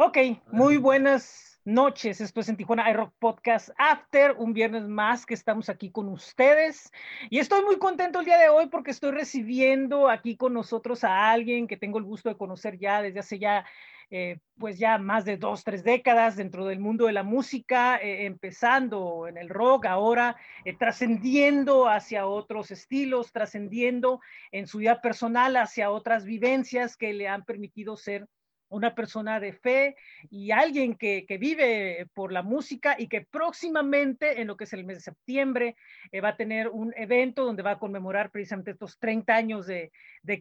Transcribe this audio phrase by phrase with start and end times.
[0.00, 0.16] Ok,
[0.52, 2.20] muy buenas noches.
[2.20, 6.92] Esto es en Tijuana iRock Podcast After, un viernes más que estamos aquí con ustedes.
[7.30, 11.32] Y estoy muy contento el día de hoy porque estoy recibiendo aquí con nosotros a
[11.32, 13.66] alguien que tengo el gusto de conocer ya desde hace ya,
[14.08, 18.26] eh, pues ya más de dos, tres décadas dentro del mundo de la música, eh,
[18.26, 24.20] empezando en el rock, ahora eh, trascendiendo hacia otros estilos, trascendiendo
[24.52, 28.28] en su vida personal hacia otras vivencias que le han permitido ser
[28.68, 29.96] una persona de fe
[30.30, 34.84] y alguien que, vive por la música y que próximamente, en lo que es el
[34.84, 35.76] mes de septiembre,
[36.12, 39.90] eh, va a tener un evento donde va a conmemorar precisamente estos 30 años de,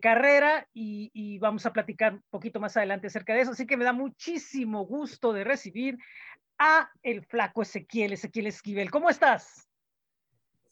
[0.02, 3.52] carrera y, y, vamos a platicar un poquito más adelante acerca de eso.
[3.52, 5.98] Así que me da muchísimo gusto de recibir
[6.59, 8.91] a el flaco Ezequiel, Ezequiel Esquivel.
[8.91, 9.66] ¿Cómo estás?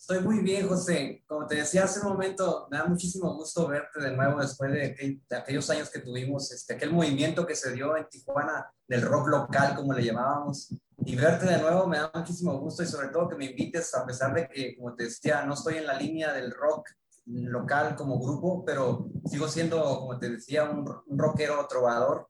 [0.07, 1.23] Estoy muy bien, José.
[1.25, 5.19] Como te decía hace un momento, me da muchísimo gusto verte de nuevo después de,
[5.35, 9.75] aquellos años que tuvimos, este, aquel movimiento que se dio en Tijuana del rock local,
[9.75, 10.71] como le llamábamos.
[11.03, 14.05] Y verte de nuevo me da muchísimo gusto y sobre todo que me invites, a
[14.05, 16.87] pesar de que, como te decía, no estoy en la línea del rock
[17.25, 22.27] local como grupo, pero sigo siendo, como te decía, un, un rockero trovador.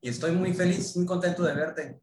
[0.00, 2.00] Y estoy muy feliz, muy contento de verte.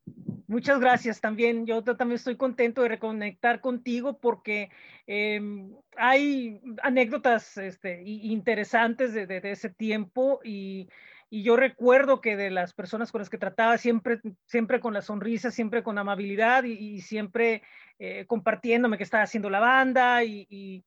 [0.49, 1.67] Muchas gracias también.
[1.67, 4.71] Yo también estoy contento de reconectar contigo porque
[5.05, 10.89] em, hay anécdotas este, interesantes de, ese tiempo y,
[11.31, 15.51] yo recuerdo que de las personas con las que trataba siempre, siempre con la sonrisa,
[15.51, 17.61] siempre con amabilidad y, siempre
[17.99, 20.83] eh, compartiéndome que estaba haciendo la banda y, y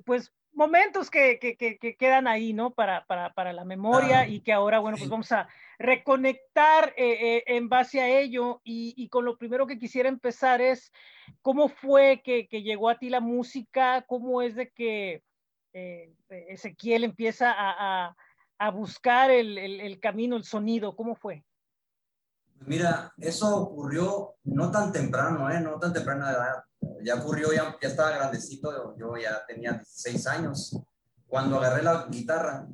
[0.00, 2.70] pues momentos que, que, que, quedan ahí, ¿no?
[2.70, 7.44] Para, para, para la memoria y que ahora, bueno, pues vamos a reconectar eh, eh,
[7.46, 8.60] en base a ello.
[8.64, 10.92] Y, y, con lo primero que quisiera empezar es,
[11.42, 14.02] ¿cómo fue que, llegó a ti la música?
[14.06, 15.22] ¿Cómo es de que
[15.72, 18.16] eh, Ezequiel empieza a, a,
[18.58, 20.96] a buscar el, el, el, camino, el sonido?
[20.96, 21.44] ¿Cómo fue?
[22.66, 25.60] Mira, eso ocurrió no tan temprano, ¿eh?
[25.60, 26.64] No tan temprano edad
[27.04, 30.78] ya ocurrió, ya, ya estaba grandecito, yo ya tenía 16 años.
[31.26, 32.66] Cuando agarré la guitarra,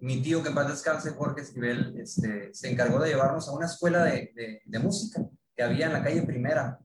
[0.00, 3.66] mi tío, que en paz descanse, Jorge Esquivel, este, se encargó de llevarnos a una
[3.66, 5.22] escuela de, de, música
[5.54, 6.78] que había en la calle Primera,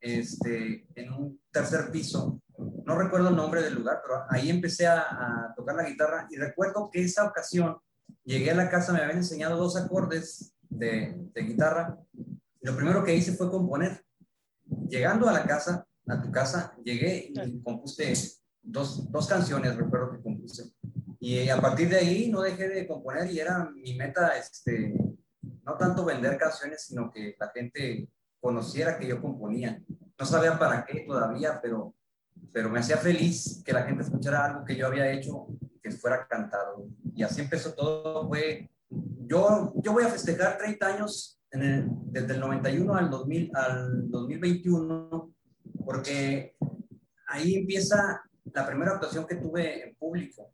[0.00, 2.40] este, en un tercer piso.
[2.84, 6.36] No recuerdo el nombre del lugar, pero ahí empecé a, a, tocar la guitarra y
[6.36, 7.78] recuerdo que esa ocasión
[8.24, 11.98] llegué a la casa, me habían enseñado dos acordes de, de guitarra.
[12.62, 14.02] Lo primero que hice fue componer.
[14.88, 18.14] Llegando a la casa, a tu casa, llegué y compuse
[18.62, 20.72] dos, dos canciones, recuerdo que compuse.
[21.18, 24.94] Y a partir de ahí no dejé de componer y era mi meta, este,
[25.64, 28.08] no tanto vender canciones, sino que la gente
[28.40, 29.82] conociera que yo componía.
[30.18, 31.94] No sabía para qué todavía, pero,
[32.52, 35.48] pero me hacía feliz que la gente escuchara algo que yo había hecho
[35.82, 36.86] que fuera cantado.
[37.14, 38.28] Y así empezó todo.
[38.28, 38.70] Fue,
[39.30, 44.10] yo, yo voy a festejar 30 años en el, desde el 91 al, 2000, al
[44.10, 45.32] 2021
[45.84, 46.56] porque
[47.28, 50.52] ahí empieza la primera actuación que tuve en público,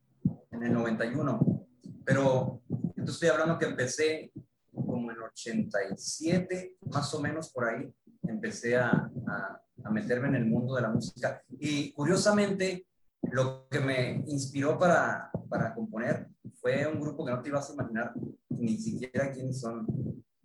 [0.51, 1.67] en el 91.
[2.05, 4.31] Pero yo estoy hablando que empecé
[4.73, 7.91] como en 87, más o menos por ahí,
[8.29, 11.43] empecé a, a, a meterme en el mundo de la música.
[11.59, 12.87] Y curiosamente,
[13.23, 16.29] lo que me inspiró para, para componer
[16.61, 18.13] fue un grupo que no te ibas a imaginar
[18.59, 19.87] ni siquiera quiénes son.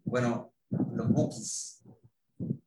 [0.04, 1.84] Bueno, los Bookies.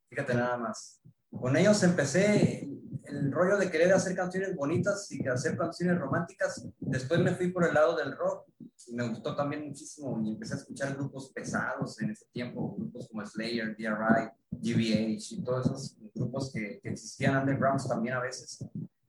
[0.09, 1.01] Fíjate nada más
[1.41, 2.69] con ellos empecé
[3.05, 6.67] el rollo de querer hacer canciones bonitas y hacer canciones románticas.
[6.81, 8.47] Después me fui por el lado del rock
[8.87, 13.09] y me gustó también muchísimo y empecé a escuchar grupos pesados en ese tiempo, grupos
[13.09, 18.65] como Slayer, DRI, GBH y todos esos grupos que, existían undergrounds también a veces.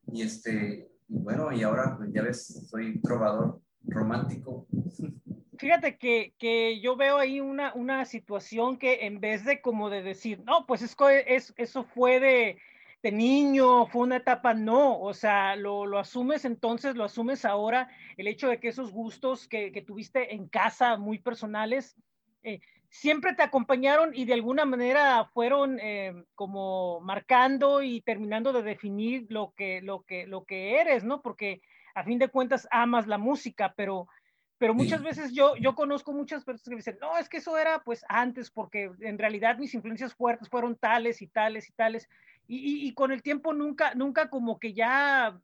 [0.08, 4.68] Y este, bueno, y ahora pues, ya ves, soy trovador romántico.
[5.58, 10.02] Fíjate que, que, yo veo ahí una, una situación que en vez de como de
[10.04, 10.96] decir, no, pues es,
[11.28, 12.58] es eso fue de,
[13.04, 17.90] de, niño, fue una etapa, no, o sea, lo, lo, asumes entonces, lo asumes ahora,
[18.18, 21.96] el hecho de que esos gustos que, que tuviste en casa muy personales,
[22.44, 22.60] eh,
[22.90, 29.26] siempre te acompañaron y de alguna manera fueron eh, como marcando y terminando de definir
[29.30, 31.22] lo que, lo, que, lo que eres, ¿no?
[31.22, 31.62] Porque
[31.94, 34.08] a fin de cuentas amas la música, pero
[34.58, 37.84] pero muchas veces yo, yo conozco muchas personas que dicen, no, es que eso era
[37.84, 42.10] pues antes, porque en realidad mis influencias fuertes fueron tales y tales y tales,
[42.48, 45.40] y, y, con el tiempo nunca, nunca como que ya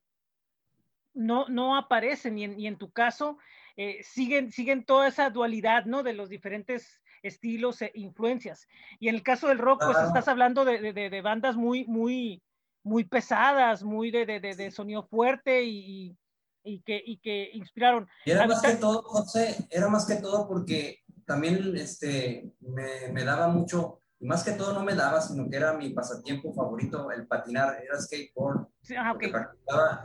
[1.13, 3.37] no, no aparecen, y en, y en tu caso
[3.75, 6.03] eh, siguen, siguen toda esa dualidad, ¿no?
[6.03, 8.67] De los diferentes estilos e influencias.
[8.99, 12.41] Y en el caso del rock, pues estás hablando de, de, de, bandas muy, muy,
[12.83, 16.15] muy pesadas, muy de, de sonido fuerte y,
[16.63, 18.07] y que, y que inspiraron.
[18.25, 23.23] Y era más que todo, José, era más que todo porque también este, me, me
[23.23, 27.11] daba mucho, y más que todo no me daba, sino que era mi pasatiempo favorito,
[27.11, 28.67] el patinar, era skateboard.
[28.81, 29.23] Sí, ah, ok.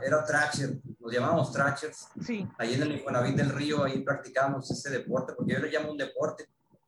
[0.03, 2.07] Era trasher, nos llamábamos trashers.
[2.25, 2.47] Sí.
[2.57, 5.97] Ahí en el Infonavit del Río, ahí practicábamos ese deporte, porque yo le llamo un
[5.97, 6.45] deporte.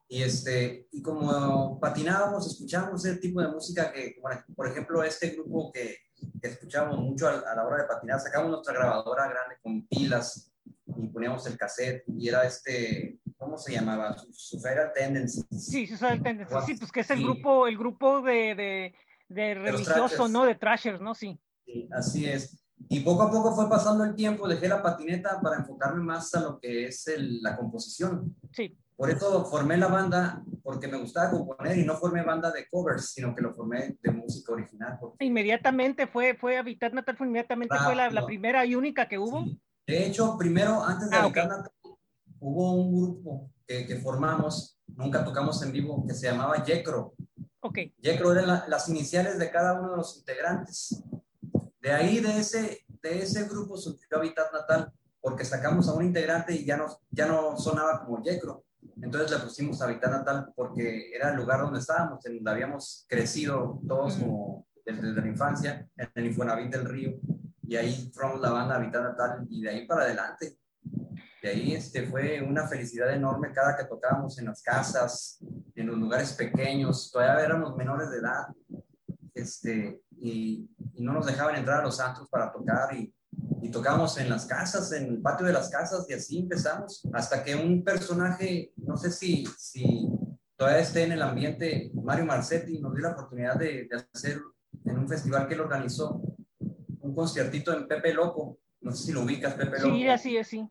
[0.08, 4.16] Y, este, y como patinábamos, escuchábamos ese tipo de música que,
[4.56, 5.98] por ejemplo, este grupo que
[6.42, 10.52] escuchábamos mucho a, a, la hora de patinar, sacamos nuestra grabadora grande con pilas
[10.98, 14.18] y poníamos el cassette y era este, ¿cómo se llamaba?
[14.32, 15.42] Suicidal Tendency.
[15.52, 17.24] Sí, Suicidal Tendency, sí, pues que es el sí.
[17.24, 18.96] grupo, el grupo de, de,
[19.30, 20.46] de religioso, ¿no?
[20.46, 21.16] De trashers, ¿no?
[21.16, 21.40] Sí.
[21.66, 21.88] sí.
[21.92, 22.64] Así es.
[22.88, 26.42] Y poco a poco fue pasando el tiempo, dejé la patineta para enfocarme más a
[26.42, 28.36] lo que es el, la composición.
[28.54, 28.78] Sí.
[29.00, 33.12] Por eso formé la banda, porque me gustaba componer y no formé banda de covers,
[33.12, 34.98] sino que lo formé de música original.
[35.00, 35.24] Porque...
[35.24, 37.88] Inmediatamente fue, fue Habitat Natal, fue inmediatamente Rápido.
[37.88, 39.46] fue la, la, primera y única que hubo.
[39.46, 39.62] Sí.
[39.88, 41.58] De hecho, primero, antes de ah, Habitat okay.
[41.58, 41.72] Natal,
[42.42, 47.14] hubo un grupo que, que, formamos, nunca tocamos en vivo, que se llamaba Yecro.
[47.62, 47.78] Ok.
[48.00, 51.02] Yecro eran la, las iniciales de cada uno de los integrantes.
[51.80, 54.92] De ahí, de ese, de ese grupo surgió Habitat Natal,
[55.22, 58.66] porque sacamos a un integrante y ya no, ya no sonaba como Yecro.
[59.02, 63.80] Entonces le pusimos Habitat Natal porque era el lugar donde estábamos, en donde habíamos crecido
[63.88, 67.20] todos como desde, la infancia, en el Infonavit del Río.
[67.64, 70.58] Y ahí formamos la banda Habitat Natal y de ahí para adelante.
[71.42, 75.40] De ahí este, fue una felicidad enorme cada que tocábamos en las casas,
[75.76, 77.10] en los lugares pequeños.
[77.12, 78.48] Todavía éramos menores de edad
[79.34, 83.14] este, y, y no nos dejaban entrar a los santos para tocar y
[83.62, 87.44] y tocamos en las casas, en el patio de las casas y así empezamos, hasta
[87.44, 90.10] que un personaje, no sé si, si
[90.56, 94.42] todavía esté en el ambiente, Mario Marcetti nos dio la oportunidad de, de hacer
[94.86, 96.22] en un festival que él organizó
[97.02, 99.96] un conciertito en Pepe Loco, no sé si lo ubicas, Pepe Loco.
[99.96, 100.70] Sí, así es, sí.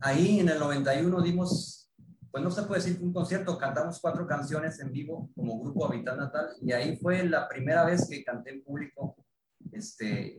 [0.00, 1.90] Ahí en el 91 dimos,
[2.30, 6.16] pues no se puede decir un concierto, cantamos cuatro canciones en vivo como grupo Habitat
[6.16, 9.16] Natal y ahí fue la primera vez que canté en público
[9.72, 10.38] este,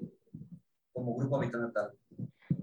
[1.00, 1.92] como grupo Habitat Natal.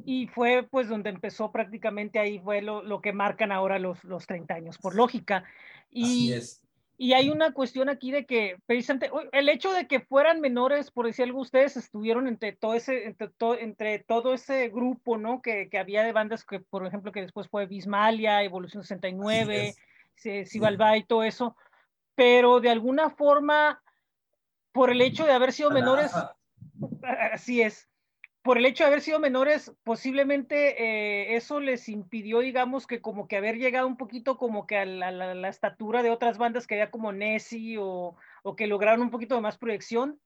[0.05, 4.27] Y fue pues donde empezó prácticamente ahí fue lo, lo que marcan ahora los, los
[4.27, 5.45] 30 años, por lógica.
[5.91, 6.67] Y, Así es.
[6.99, 11.05] Y hay una cuestión aquí de que precisamente el hecho de que fueran menores, por
[11.05, 15.43] decir algo, ustedes estuvieron entre todo ese, entre, to, entre todo ese grupo, ¿no?
[15.43, 19.75] Que, que, había de bandas que, por ejemplo, que después fue Bismalia, Evolución 69,
[20.17, 21.55] Sibalba y todo eso,
[22.15, 23.83] pero de alguna forma,
[24.73, 26.13] por el hecho de haber sido menores,
[27.33, 27.91] así es,
[28.47, 33.27] por el hecho de haber sido menores, posiblemente eh, eso les impidió, digamos, que como
[33.27, 36.93] que haber llegado un poquito como que a la, estatura de otras bandas que había
[36.93, 38.17] como Nessie o,
[38.57, 40.21] que lograron un poquito de más proyección.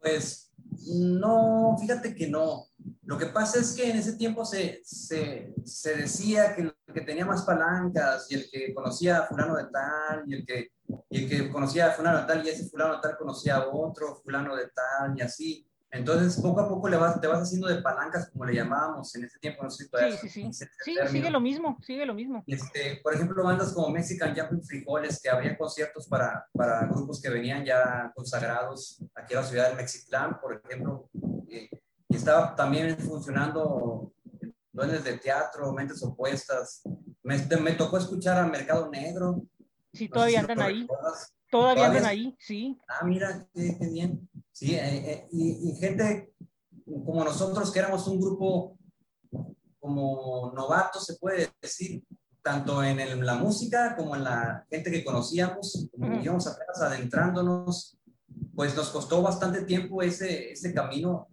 [0.00, 0.50] Pues
[0.88, 2.66] no, fíjate que no.
[3.04, 7.02] Lo que pasa es que en ese tiempo se, se, se decía que el que
[7.02, 10.72] tenía más palancas y el que conocía a fulano de tal y el que,
[11.08, 13.68] y el que conocía a fulano de tal y ese fulano de tal conocía a
[13.68, 17.66] otro fulano de tal y así entonces, poco a poco le vas, te vas haciendo
[17.66, 19.64] de palancas, como le llamábamos en ese tiempo.
[19.64, 20.64] No sé si todavía sí, sí, sí.
[20.84, 22.44] Sí, sigue lo mismo, sigue lo mismo.
[22.46, 27.28] Este, por ejemplo, bandas como Mexican Jumping Frijoles, que había conciertos para, para grupos que
[27.28, 31.10] venían ya consagrados aquí a la ciudad de Mexitlán, por ejemplo.
[31.48, 31.68] Eh,
[32.08, 34.12] y estaba también funcionando
[34.72, 36.82] duendes de teatro, mentes opuestas.
[37.24, 39.42] Me, me tocó escuchar a Mercado Negro.
[39.92, 40.80] Sí, todavía no sé si andan ahí.
[40.82, 41.34] Recuerdas.
[41.50, 42.78] Todavía andan ahí, sí.
[42.88, 44.28] Ah, mira, qué, qué bien.
[44.52, 46.32] Sí, eh, eh, y, y, gente
[46.84, 48.76] como nosotros, que éramos un grupo
[49.80, 52.04] como novatos, se puede decir,
[52.42, 56.24] tanto en, el, en la música como en la gente que conocíamos, como uh -huh.
[56.24, 57.98] íbamos apenas adentrándonos,
[58.54, 61.28] pues nos costó bastante tiempo ese, ese camino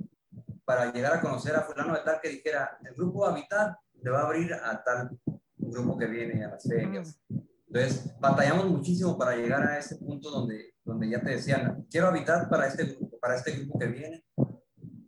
[0.65, 4.21] para llegar a conocer a fulano de tal que dijera, el grupo Habitat le va
[4.21, 5.17] a abrir a tal
[5.57, 7.19] grupo que viene a las ferias.
[7.29, 7.46] Uh -huh.
[7.67, 12.49] Entonces, batallamos muchísimo para llegar a ese punto donde, donde ya te decían, quiero habitar
[12.49, 14.23] para este grupo, para este grupo que viene.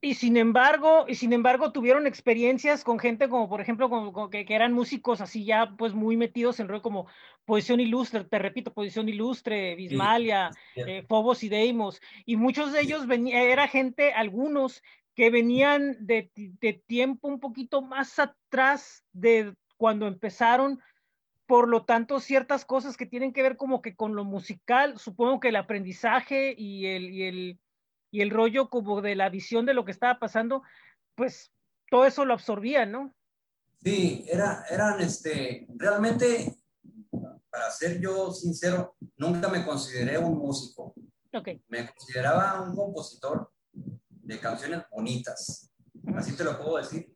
[0.01, 4.29] Y sin embargo, y sin embargo tuvieron experiencias con gente como, por ejemplo, con, con
[4.29, 7.07] que, que, eran músicos así ya pues muy metidos en rol como
[7.43, 10.81] Posición Ilustre, te repito, Posición Ilustre, Bismalia, sí.
[10.85, 14.81] Eh, Fobos y Deimos, y muchos de ellos venía, era gente, algunos
[15.15, 20.79] que venían de, de tiempo un poquito más atrás de cuando empezaron,
[21.49, 25.39] por lo tanto, ciertas cosas que tienen que ver como que con lo musical, supongo
[25.39, 27.59] que el aprendizaje y el, y el,
[28.11, 30.61] y el rollo como de la visión de lo que estaba pasando,
[31.15, 31.51] pues
[31.89, 33.15] todo eso lo absorbían, ¿no?
[33.81, 36.55] Sí, era, eran, este, realmente,
[37.49, 40.93] para ser yo sincero, nunca me consideré un músico.
[41.33, 41.63] Okay.
[41.67, 45.71] Me consideraba un compositor de canciones bonitas,
[46.15, 47.11] así te lo puedo decir.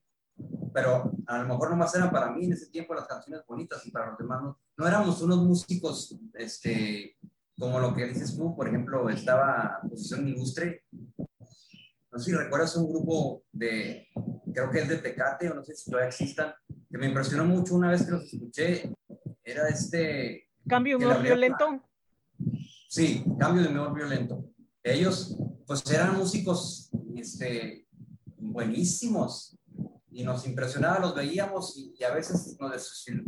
[0.74, 3.92] Pero a lo mejor nomás eran para mí en ese tiempo las canciones bonitas y
[3.92, 4.60] para los demás no.
[4.76, 7.16] No éramos unos músicos, este,
[7.58, 10.84] como lo que dices tú, por ejemplo, estaba Posición Ilustre.
[12.12, 14.08] No sé si recuerdas un grupo de,
[14.52, 16.54] creo que es de Tecate, o no sé si todavía existan,
[16.90, 18.92] que me impresionó mucho una vez que los escuché.
[19.44, 20.50] Era este.
[20.68, 21.84] Cambio humor violento.
[22.88, 24.46] Sí, cambio de humor violento.
[24.82, 27.88] Ellos, pues eran músicos este,
[28.38, 29.58] buenísimos
[30.14, 32.72] y nos impresionaba, los veíamos y, a veces nos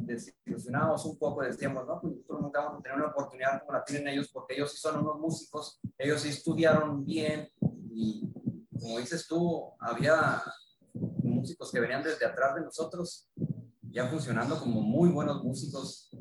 [0.06, 3.84] desilusionábamos un poco, decíamos, no, pues nosotros nunca vamos a tener una oportunidad como la
[3.84, 7.50] tienen ellos, porque ellos sí son unos músicos, ellos sí estudiaron bien
[7.90, 8.32] y
[8.80, 10.44] como dices tú, había
[10.94, 13.30] músicos que venían desde atrás de nosotros,
[13.90, 16.12] ya funcionando como muy buenos músicos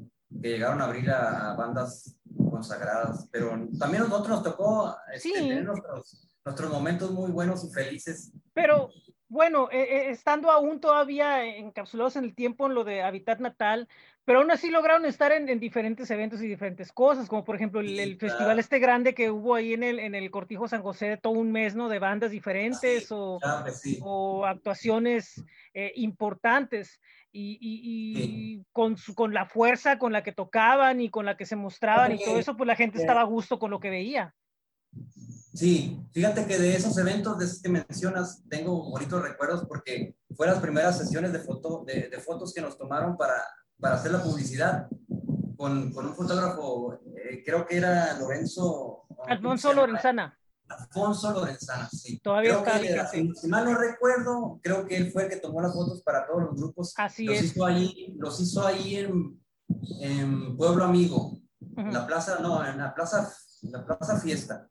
[0.41, 2.17] que llegaron a abrir a, bandas
[2.51, 7.71] consagradas, pero también a nosotros nos tocó este, tener nuestros, nuestros momentos muy buenos y
[7.71, 8.33] felices.
[8.55, 8.89] Pero
[9.35, 13.89] bueno, eh, eh, estando aún todavía encapsulados en el tiempo en lo de Habitat Natal,
[14.25, 18.17] pero aún así lograron estar en, diferentes eventos y diferentes cosas, como por ejemplo el,
[18.17, 21.33] festival este grande que hubo ahí en el, en el Cortijo San José de todo
[21.33, 21.89] un mes, ¿no?
[21.89, 23.41] De bandas diferentes o,
[24.03, 27.01] o, actuaciones eh, importantes
[27.33, 32.13] y, con, con la fuerza con la que tocaban y con la que se mostraban
[32.13, 34.33] y todo eso, pues la gente estaba a gusto con lo que veía.
[35.55, 40.49] Sí, fíjate que de esos eventos de esos que mencionas tengo bonitos recuerdos porque fue
[40.49, 43.41] las primeras sesiones de, foto, de, fotos que nos tomaron para,
[43.79, 44.89] para hacer la publicidad
[45.57, 49.07] con, con un fotógrafo, eh, creo que era Lorenzo.
[49.29, 50.37] Alfonso Lorenzana.
[50.69, 52.19] Alfonso Lorenzana, sí.
[52.19, 55.73] Todavía está si, si, mal no recuerdo, creo que él fue el que tomó las
[55.73, 56.95] fotos para todos los grupos.
[56.97, 57.45] Así los es.
[57.45, 59.41] Hizo ahí, los hizo ahí en,
[60.01, 61.39] en Pueblo Amigo,
[61.77, 63.33] en la plaza, no, en la plaza,
[63.63, 64.69] la plaza Fiesta.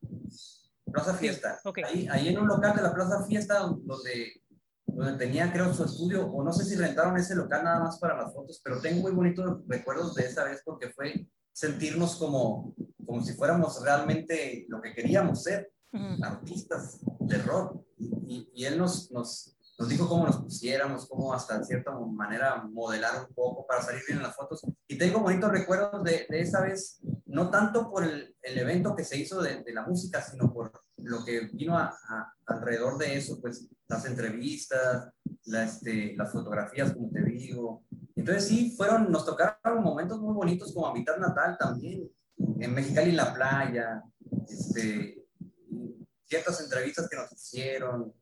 [0.92, 1.60] Plaza Fiesta.
[1.86, 4.44] Ahí, ahí, en un local de la Plaza Fiesta donde,
[4.86, 8.18] donde tenía, creo, su estudio, o no sé si rentaron ese local nada más para
[8.18, 12.76] las fotos, pero tengo muy bonitos recuerdos de esa vez porque fue sentirnos como,
[13.06, 15.72] como si fuéramos realmente lo que queríamos ser,
[16.24, 17.84] artistas de rock.
[17.98, 22.64] Y, y él nos, nos, nos dijo cómo nos pusiéramos, cómo hasta en cierta manera
[22.72, 24.62] modelar un poco para salir bien en las fotos.
[24.88, 27.00] Y tengo bonitos recuerdos de, de esa vez,
[27.34, 31.50] no tanto por el, evento que se hizo de, la música, sino por lo que
[31.52, 31.76] vino
[32.46, 35.10] alrededor de eso, pues las entrevistas,
[35.44, 37.84] este, las fotografías, como te digo.
[38.16, 43.10] Entonces sí, fueron, nos tocaron momentos muy bonitos como a mitad natal también, en Mexicali
[43.10, 44.04] en la playa,
[44.48, 45.26] este,
[46.26, 48.14] ciertas entrevistas que nos hicieron,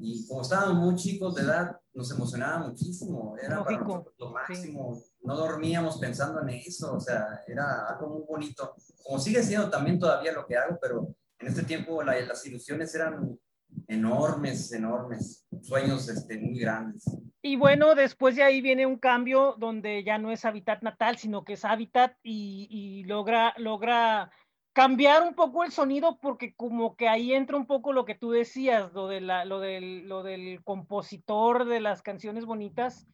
[0.00, 5.02] y como estábamos muy chicos de edad, nos emocionaba muchísimo, era para nosotros lo máximo,
[5.22, 9.98] no dormíamos pensando en eso, o sea, era algo muy bonito, como sigue siendo también
[9.98, 13.38] todavía lo que hago, pero en este tiempo las ilusiones eran
[13.86, 17.04] enormes, enormes, sueños este, muy grandes.
[17.42, 21.44] Y bueno, después de ahí viene un cambio donde ya no es hábitat natal, sino
[21.44, 24.30] que es hábitat y, y logra, logra
[24.74, 28.32] cambiar un poco el sonido porque como que ahí entra un poco lo que tú
[28.32, 33.06] decías, lo, de la, lo, del, lo del compositor de las canciones bonitas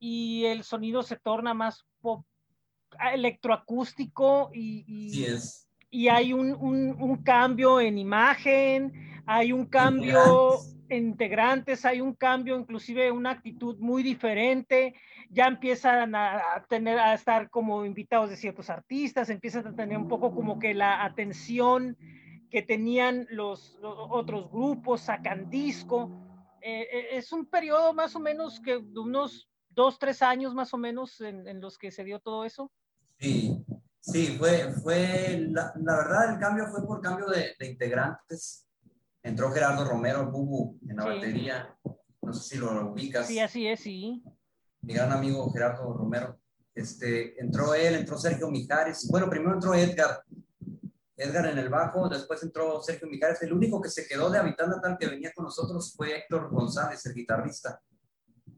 [0.00, 2.26] y el sonido se torna más pop,
[3.12, 5.26] electroacústico y, y,
[5.90, 8.92] y hay un, un, un, cambio en imagen,
[9.26, 14.94] hay un cambio en integrantes, hay un cambio, inclusive una actitud muy diferente,
[15.30, 20.08] ya empiezan a, tener, a estar como invitados de ciertos artistas, empiezan a tener un
[20.08, 21.96] poco como que la atención
[22.50, 26.10] que tenían los, otros grupos, sacan disco.
[26.60, 30.72] Eh, eh, es un periodo más o menos que de unos dos, tres años más
[30.72, 32.70] o menos en, en los que se dio todo eso.
[33.18, 33.64] Sí,
[34.00, 38.65] sí, fue, fue la, la verdad el cambio fue por cambio de, de integrantes
[39.26, 41.76] entró Gerardo Romero, Bubu, en la batería.
[42.22, 43.26] No sé si lo ubicas.
[43.26, 44.22] Sí, así es, sí.
[44.82, 46.38] Mi gran amigo Gerardo Romero.
[46.74, 49.08] Este, entró él, entró Sergio Mijares.
[49.10, 50.22] Bueno, primero entró Edgar.
[51.16, 53.42] Edgar en el bajo, después entró Sergio Mijares.
[53.42, 57.04] El único que se quedó de habitante tal que venía con nosotros fue Héctor González,
[57.06, 57.80] el guitarrista.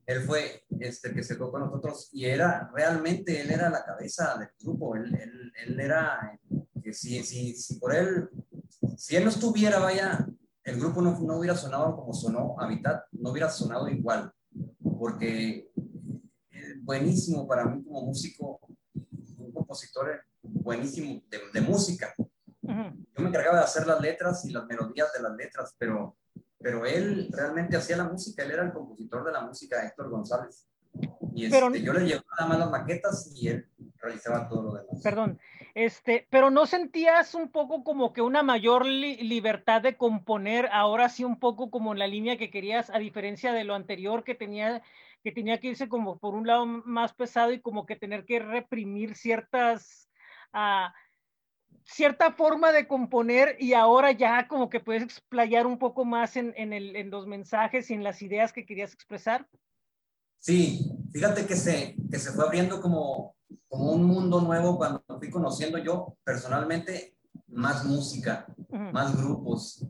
[0.05, 4.37] Él fue este, que se quedó con nosotros y era realmente, él era la cabeza
[4.39, 4.97] del grupo.
[4.97, 6.39] Él, él, él era,
[6.83, 8.29] que si, si, si por él,
[8.97, 10.27] si él no estuviera, vaya,
[10.69, 14.31] el grupo no, no, hubiera sonado como sonó Habitat, no hubiera sonado igual,
[14.99, 15.71] porque
[16.51, 18.61] es buenísimo para mí como músico,
[19.39, 21.23] un compositor buenísimo
[21.53, 22.15] de, música.
[22.19, 26.19] Yo me encargaba de hacer las letras y las melodías de las letras, pero,
[26.59, 30.69] pero él realmente hacía la música, él era el compositor de la música, Héctor González.
[31.35, 33.67] Y este, yo le llevaba nada más las maquetas y él
[34.01, 35.03] realizaba todo lo demás.
[35.03, 35.39] Perdón,
[35.75, 41.09] este, pero no sentías un poco como que una mayor li libertad de componer, ahora
[41.09, 44.83] sí un poco como la línea que querías, a diferencia de lo anterior que tenía,
[45.23, 48.39] que tenía que irse como por un lado más pesado y como que tener que
[48.39, 50.09] reprimir ciertas,
[50.55, 50.91] uh,
[51.85, 56.53] cierta forma de componer y ahora ya como que puedes explayar un poco más en,
[56.57, 59.49] en, en los mensajes y en las ideas que querías expresar.
[60.41, 63.35] Sí, fíjate que se, que se fue abriendo como,
[63.69, 67.17] como un mundo nuevo cuando fui conociendo yo personalmente
[67.49, 68.47] más música,
[68.93, 69.87] más grupos,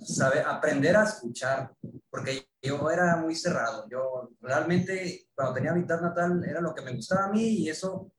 [0.00, 1.72] sabe, aprender a escuchar,
[2.10, 3.88] porque yo era muy cerrado.
[3.88, 8.12] Yo realmente, cuando tenía mitad natal, era lo que me gustaba a mí y eso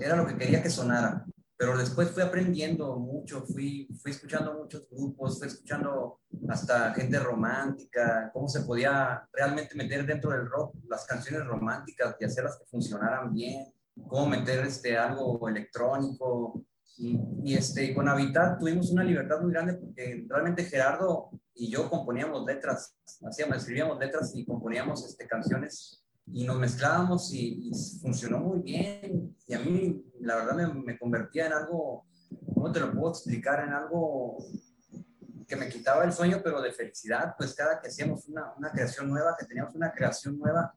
[0.00, 1.24] era lo que quería que sonara.
[1.56, 8.30] Pero después fui aprendiendo mucho, fui, fui escuchando muchos grupos, fui escuchando hasta gente romántica,
[8.32, 13.34] cómo se podía realmente meter dentro del rock las canciones románticas y hacerlas que funcionaran
[13.34, 13.74] bien,
[14.08, 16.64] cómo meter este, algo electrónico,
[17.02, 22.44] y, este, con Habitat tuvimos una libertad muy grande porque realmente Gerardo y yo componíamos
[22.44, 22.94] letras,
[23.26, 27.70] hacíamos, escribíamos letras y componíamos este, canciones y nos mezclábamos y,
[28.02, 29.34] funcionó muy bien.
[29.46, 32.04] Y a mí, la verdad, me, me, convertía en algo,
[32.54, 33.66] ¿cómo te lo puedo explicar?
[33.66, 34.36] En algo
[35.48, 39.08] que me quitaba el sueño, pero de felicidad, pues cada que hacíamos una, una creación
[39.08, 40.74] nueva, que teníamos una creación nueva,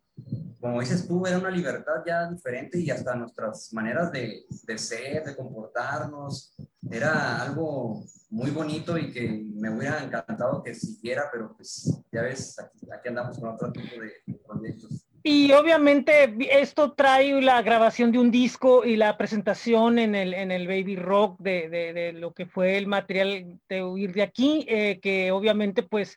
[0.64, 5.26] como dices tú, era una libertad ya diferente y hasta nuestras maneras de, de, ser,
[5.26, 6.56] de comportarnos,
[6.90, 12.58] era algo muy bonito y que me hubiera encantado que siguiera, pero pues ya ves,
[12.60, 15.06] aquí, andamos con otro tipo de, proyectos.
[15.22, 20.50] Y obviamente esto trae la grabación de un disco y la presentación en el, en
[20.50, 24.66] el Baby Rock de, de, de lo que fue el material de huir de aquí,
[24.70, 26.16] eh, que obviamente pues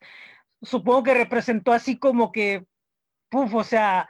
[0.62, 2.64] supongo que representó así como que,
[3.28, 4.08] puf, o sea,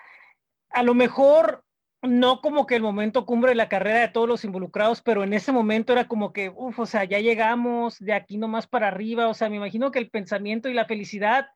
[0.76, 1.64] a lo mejor
[2.02, 5.33] no como que el momento cumbre de la carrera de todos los involucrados, pero en
[5.33, 9.28] ese momento era como que, uff, o sea, ya llegamos de aquí nomás para arriba,
[9.28, 11.47] o sea, me imagino que el pensamiento y la felicidad,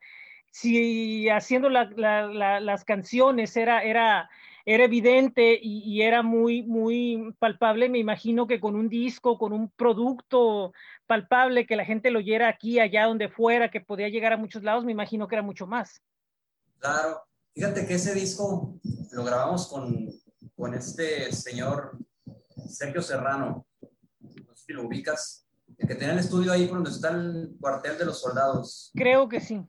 [0.51, 4.31] si haciendo las canciones era, era,
[4.65, 9.53] era evidente y, y, era muy, muy palpable, me imagino que con un disco, con
[9.53, 10.73] un producto
[11.07, 14.63] palpable, que la gente lo oyera aquí, allá, donde fuera, que podía llegar a muchos
[14.63, 16.03] lados, me imagino que era mucho más.
[16.79, 17.23] Claro,
[17.55, 20.09] Fíjate que ese disco lo grabamos con,
[20.57, 21.99] con este señor
[22.69, 23.67] Sergio Serrano,
[24.21, 25.47] no sé si lo ubicas,
[25.79, 28.91] el que tenía el estudio ahí donde está el cuartel de los soldados.
[28.95, 29.61] Creo que sí.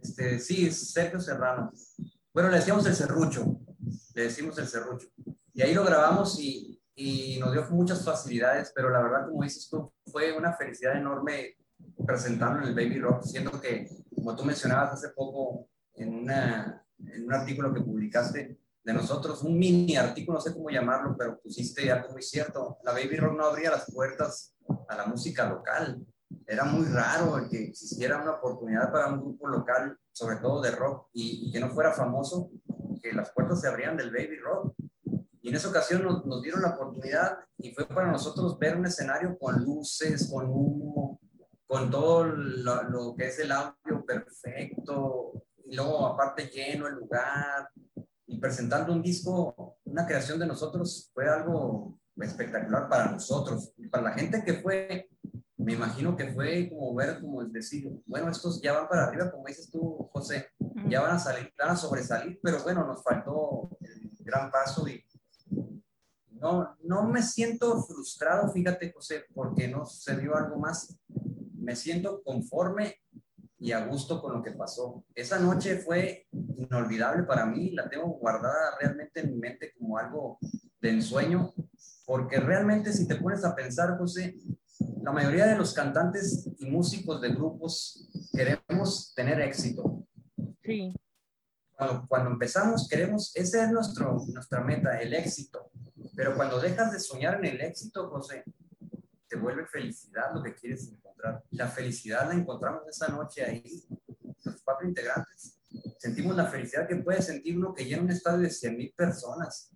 [0.00, 1.72] Este, sí, Sergio Serrano.
[2.32, 3.58] Bueno, le decíamos el serrucho,
[4.14, 5.08] le decimos el serrucho.
[5.52, 9.68] Y ahí lo grabamos y, y nos dio muchas facilidades, pero la verdad, como dices
[9.68, 11.56] tú, fue una felicidad enorme
[12.06, 15.69] presentarlo en el Baby Rock, siendo que, como tú mencionabas hace poco,
[16.02, 20.70] en, una, en un artículo que publicaste de nosotros, un mini artículo, no sé cómo
[20.70, 22.78] llamarlo, pero pusiste algo muy cierto.
[22.82, 24.54] La Baby Rock no abría las puertas
[24.88, 26.04] a la música local.
[26.46, 31.08] Era muy raro que existiera una oportunidad para un grupo local, sobre todo de rock,
[31.12, 32.50] y, y que no fuera famoso,
[33.02, 34.74] que las puertas se abrían del Baby Rock.
[35.42, 38.86] Y en esa ocasión nos, nos, dieron la oportunidad y fue para nosotros ver un
[38.86, 41.20] escenario con luces, con humo,
[41.66, 47.70] con todo lo, lo que es el audio perfecto, y luego aparte lleno el lugar
[48.26, 53.72] y presentando un disco, una creación de nosotros, fue algo espectacular para nosotros.
[53.76, 55.08] Y para la gente que fue,
[55.56, 59.46] me imagino que fue como ver, como decir, bueno, estos ya van para arriba, como
[59.46, 60.48] dices tú, José,
[60.88, 65.04] ya van a salir, van a sobresalir, pero bueno, nos faltó el gran paso y
[66.32, 70.98] no, no me siento frustrado, fíjate, José, porque no se vio algo más.
[71.54, 72.96] Me siento conforme
[73.60, 75.04] y a gusto con lo que pasó.
[75.14, 80.38] Esa noche fue inolvidable para mí, la tengo guardada realmente en mi mente como algo
[80.80, 81.52] de ensueño,
[82.06, 84.34] porque realmente si te pones a pensar, José,
[85.02, 90.06] la mayoría de los cantantes y músicos de grupos queremos tener éxito.
[90.64, 90.94] Sí.
[91.76, 95.70] Cuando, cuando empezamos, queremos, esa es nuestro, nuestra meta, el éxito.
[96.16, 98.42] Pero cuando dejas de soñar en el éxito, José,
[99.28, 101.09] te vuelve felicidad lo que quieres encontrar.
[101.50, 103.84] La felicidad la encontramos esa noche ahí,
[104.44, 105.58] los cuatro integrantes.
[105.98, 109.70] Sentimos la felicidad que puede sentir uno que llena un estadio de 100 mil personas.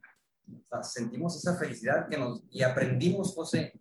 [0.82, 3.72] sentimos esa felicidad que nos, y aprendimos, José,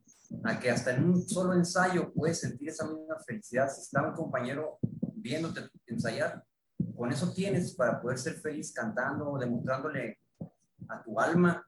[0.44, 3.70] a que hasta en un solo ensayo puedes sentir esa misma felicidad.
[3.72, 4.80] Si está un compañero
[5.16, 6.44] viéndote ensayar,
[6.96, 10.20] con eso tienes para poder ser feliz cantando, demostrándole
[10.90, 11.66] a tu alma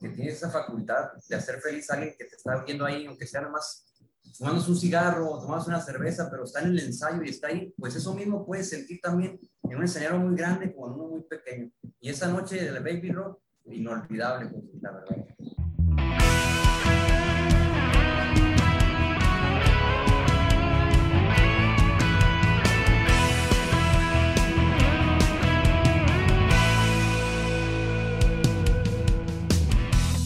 [0.00, 3.26] que tienes esa facultad de hacer feliz a alguien que te está viendo ahí, aunque
[3.26, 3.89] sea nada más
[4.36, 7.94] tomándose un cigarro, tomándose una cerveza, pero está en el ensayo y está ahí, pues
[7.96, 11.70] eso mismo puede sentir también en un escenario muy grande como en uno muy pequeño.
[12.00, 15.16] Y esa noche del Baby Rock, inolvidable, pues, la verdad.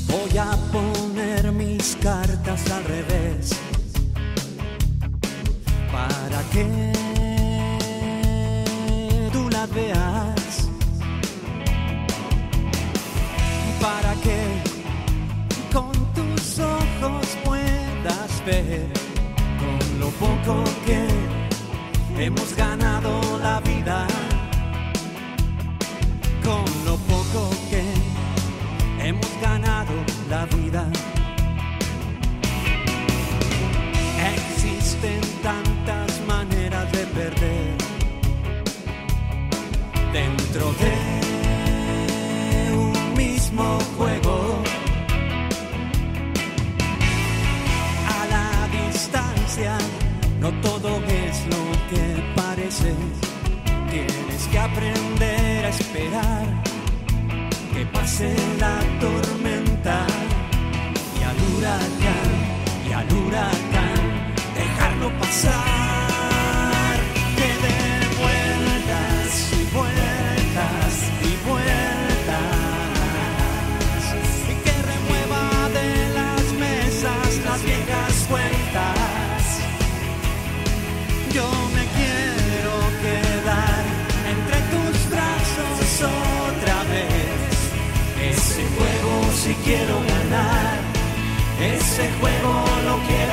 [0.09, 0.94] Voy a poner
[18.45, 21.07] con lo poco que
[22.23, 24.07] hemos ganado la vida,
[26.45, 27.83] con lo poco que
[29.03, 29.95] hemos ganado
[30.29, 30.87] la vida.
[34.35, 37.77] Existen tantas maneras de perder
[40.13, 40.93] dentro de
[42.77, 44.14] un mismo juego.
[50.41, 52.93] No todo es lo que parece.
[53.89, 56.47] Tienes que aprender a esperar
[57.73, 60.07] que pase la tormenta
[61.19, 62.31] y al huracán,
[62.89, 64.01] y al huracán,
[64.57, 66.97] dejarlo pasar.
[67.37, 67.81] Que dé
[68.23, 72.04] vueltas y vueltas y vueltas.
[89.65, 90.79] Quiero ganar,
[91.61, 93.24] ese juego lo quiero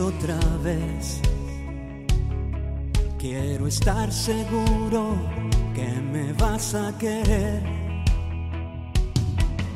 [0.00, 1.20] otra vez,
[3.18, 5.16] quiero estar seguro
[5.74, 7.62] que me vas a querer.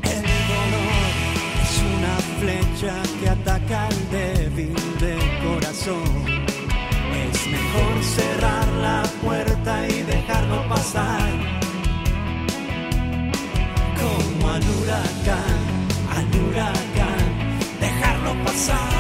[0.03, 1.11] El dolor
[1.63, 6.25] es una flecha que ataca al débil del corazón.
[7.25, 11.31] Es mejor cerrar la puerta y dejarlo pasar
[14.01, 15.61] como al huracán,
[16.17, 17.49] al huracán,
[17.81, 19.00] dejarlo pasar.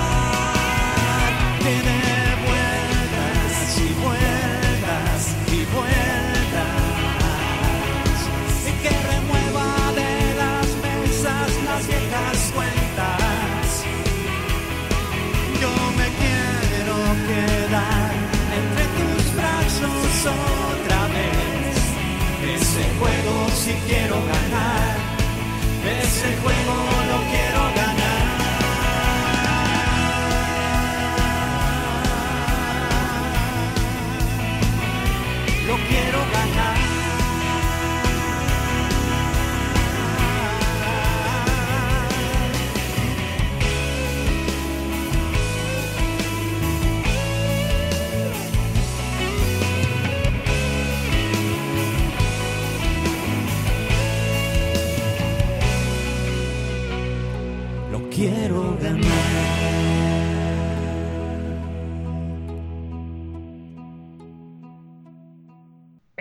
[20.26, 21.76] Otra vez.
[22.54, 24.79] Ese juego si quiero ganar,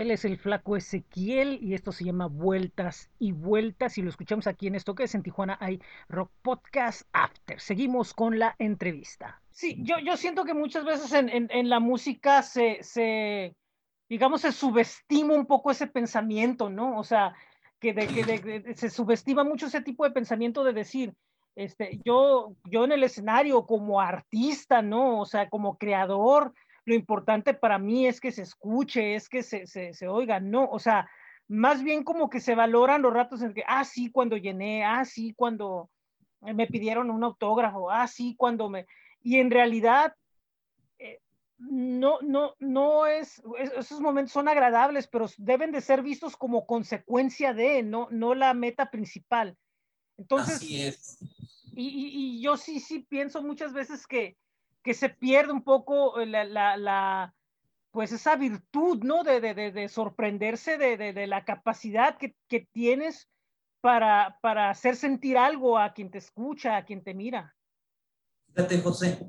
[0.10, 4.66] Es el flaco Ezequiel y esto se llama Vueltas y Vueltas y lo escuchamos aquí
[4.66, 7.60] en esto que es en Tijuana hay Rock Podcast After.
[7.60, 9.40] Seguimos con la entrevista.
[9.52, 13.56] Sí, yo, yo siento que muchas veces en, en, la música se, se,
[14.10, 16.98] digamos, se subestima un poco ese pensamiento, ¿no?
[16.98, 17.36] O sea,
[17.80, 21.14] que, de, que se subestima mucho ese tipo de pensamiento de decir,
[21.56, 25.20] este, yo, yo en el escenario como artista, ¿no?
[25.20, 26.54] O sea, como creador,
[26.86, 30.66] lo importante para mí es que se escuche, es que se, se, se, oiga, no,
[30.66, 31.10] o sea,
[31.48, 35.04] más bien como que se valoran los ratos en que, ah, sí, cuando llené, ah,
[35.04, 35.90] sí, cuando
[36.42, 38.86] me pidieron un autógrafo, ah, sí, cuando me...
[39.22, 40.14] Y en realidad,
[41.00, 41.20] eh,
[41.58, 43.42] no, no, no es,
[43.76, 48.54] esos momentos son agradables, pero deben de ser vistos como consecuencia de, no, no la
[48.54, 49.58] meta principal.
[50.18, 51.18] Entonces, Así es.
[51.74, 54.38] Y, y, y yo sí, sí pienso muchas veces que,
[54.84, 57.36] que se pierde un poco la, la, la
[57.92, 59.24] pues esa virtud, ¿no?
[59.24, 63.28] De, de, de sorprenderse de, de, la capacidad que, que tienes
[63.82, 67.56] para, para, hacer sentir algo a quien te escucha, a quien te mira.
[68.54, 69.20] Fíjate, José,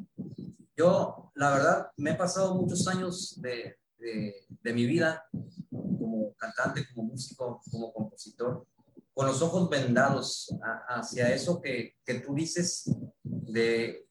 [0.76, 7.08] yo la verdad me he pasado muchos años de, de mi vida como cantante, como
[7.08, 8.66] músico, como compositor,
[9.12, 12.90] con los ojos vendados a, hacia eso que, que tú dices
[13.22, 14.06] de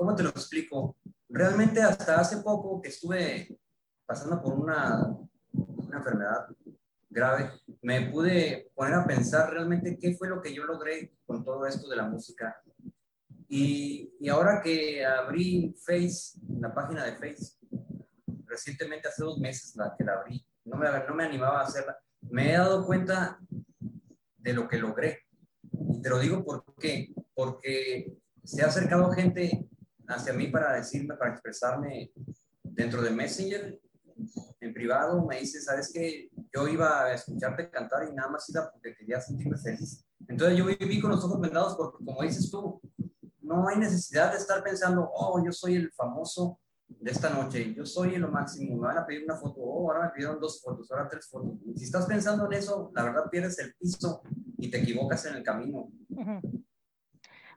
[0.00, 0.96] ¿cómo te lo explico?
[1.28, 3.60] realmente hasta hace poco que estuve
[4.06, 5.14] pasando por una,
[5.52, 6.46] una enfermedad
[7.10, 7.50] grave,
[7.82, 11.86] me pude poner a pensar realmente qué fue lo que yo logré con todo esto
[11.86, 12.62] de la música.
[13.46, 17.58] Y, y ahora que abrí Face, la página de Face,
[18.46, 21.98] recientemente hace dos meses la que la abrí, no me, no me animaba a hacerla,
[22.22, 23.38] me he dado cuenta
[24.38, 25.18] de lo que logré.
[25.90, 29.69] Y te lo digo por qué, porque se ha acercado gente
[30.10, 32.12] hacia mí para decirme, para expresarme
[32.62, 33.80] dentro de Messenger,
[34.60, 36.30] en privado, me dice, ¿sabes qué?
[36.54, 40.04] Yo iba a escucharte cantar y nada más iba porque quería sentirme feliz.
[40.28, 42.80] Entonces yo viví con los ojos vendados porque, como dices tú,
[43.40, 47.86] no hay necesidad de estar pensando, oh, yo soy el famoso de esta noche, yo
[47.86, 50.90] soy lo máximo, me van a pedir una foto, oh, ahora me pidieron dos fotos,
[50.90, 51.52] ahora tres fotos.
[51.76, 54.22] Si estás pensando en eso, la verdad pierdes el piso
[54.58, 55.90] y te equivocas en el camino.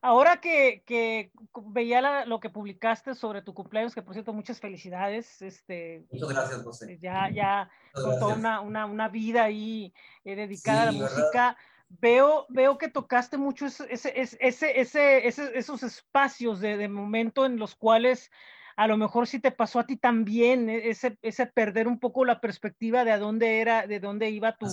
[0.06, 1.32] Ahora que, que
[1.68, 5.42] veía lo que publicaste sobre tu cumpleaños, que por cierto, muchas felicidades.
[5.42, 6.98] Este, Muchas gracias, José.
[7.02, 9.94] Ya, ya con toda una, una, una, vida ahí
[10.26, 11.56] eh, dedicada a la música.
[11.88, 14.12] Veo, veo que tocaste mucho ese, ese,
[14.42, 18.30] ese, ese, esos espacios de, de momento en los cuales
[18.76, 22.26] a lo mejor sí te pasó a ti también, e, ese, ese perder un poco
[22.26, 24.68] la perspectiva de a dónde era, de dónde iba tu,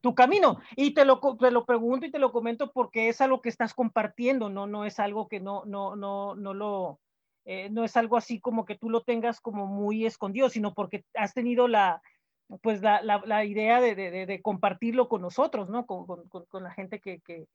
[0.00, 0.60] tu camino.
[0.76, 3.74] Y te lo, te lo pregunto y te lo comento porque es algo que estás
[3.74, 7.00] compartiendo, no, no es algo que no, no, no, no lo,
[7.44, 11.04] eh, no es algo así como que tú lo tengas como muy escondido, sino porque
[11.14, 12.02] has tenido la,
[12.62, 15.86] pues la, la, la idea de, de, de, compartirlo con nosotros, ¿no?
[15.86, 17.46] Con, con, con la gente que, que,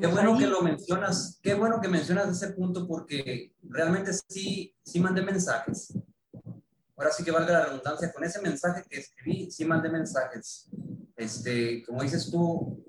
[0.00, 5.00] Qué bueno que lo mencionas, qué bueno que mencionas ese punto porque realmente sí, sí
[5.00, 5.96] mandé mensajes.
[6.96, 10.68] Ahora sí que valga la redundancia, con ese mensaje que escribí, sí mandé mensajes.
[11.16, 12.84] Este, como dices tú,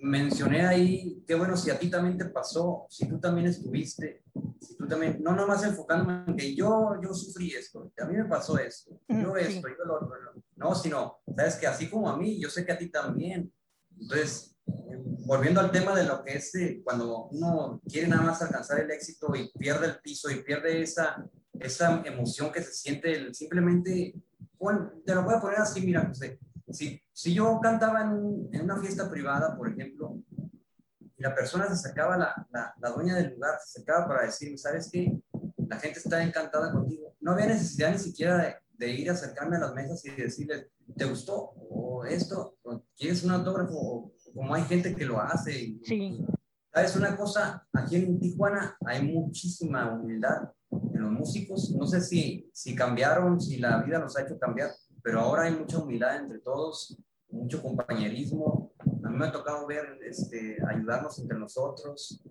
[0.00, 4.22] mencioné ahí, qué bueno si a ti también te pasó, si tú también estuviste,
[4.60, 8.16] si tú también, no nomás enfocándome en que yo, yo sufrí esto, que a mí
[8.16, 10.10] me pasó esto, yo esto, yo lo otro,
[10.56, 13.50] no, sino, sabes que así como a mí, yo sé que a ti también.
[14.00, 18.80] Entonces, volviendo al tema de lo que es eh, cuando uno quiere nada más alcanzar
[18.80, 21.24] el éxito y pierde el piso y pierde esa,
[21.58, 24.14] esa emoción que se siente simplemente,
[24.58, 26.38] bueno, te lo voy a poner así, mira, José,
[26.70, 30.18] si, si yo cantaba en, en, una fiesta privada, por ejemplo,
[31.16, 34.56] y la persona se sacaba, la, la, la dueña del lugar se sacaba para decirme,
[34.56, 35.12] ¿sabes qué?
[35.68, 37.14] La gente está encantada contigo.
[37.20, 40.66] No había necesidad ni siquiera de, de ir a acercarme a las mesas y decirles,
[40.96, 41.52] ¿te gustó?
[41.70, 43.74] O esto, o ¿quieres un autógrafo?
[43.74, 45.78] O, como hay gente que lo hace.
[45.82, 46.24] Sí.
[46.72, 47.66] ¿Sabes una cosa?
[47.72, 51.70] Aquí en Tijuana hay muchísima humildad en los músicos.
[51.72, 54.70] No sé si, si cambiaron, si la vida nos ha hecho cambiar,
[55.02, 56.96] pero ahora hay mucha humildad entre todos,
[57.28, 58.72] mucho compañerismo.
[59.02, 62.22] A mí me ha tocado ver, este, ayudarnos entre nosotros.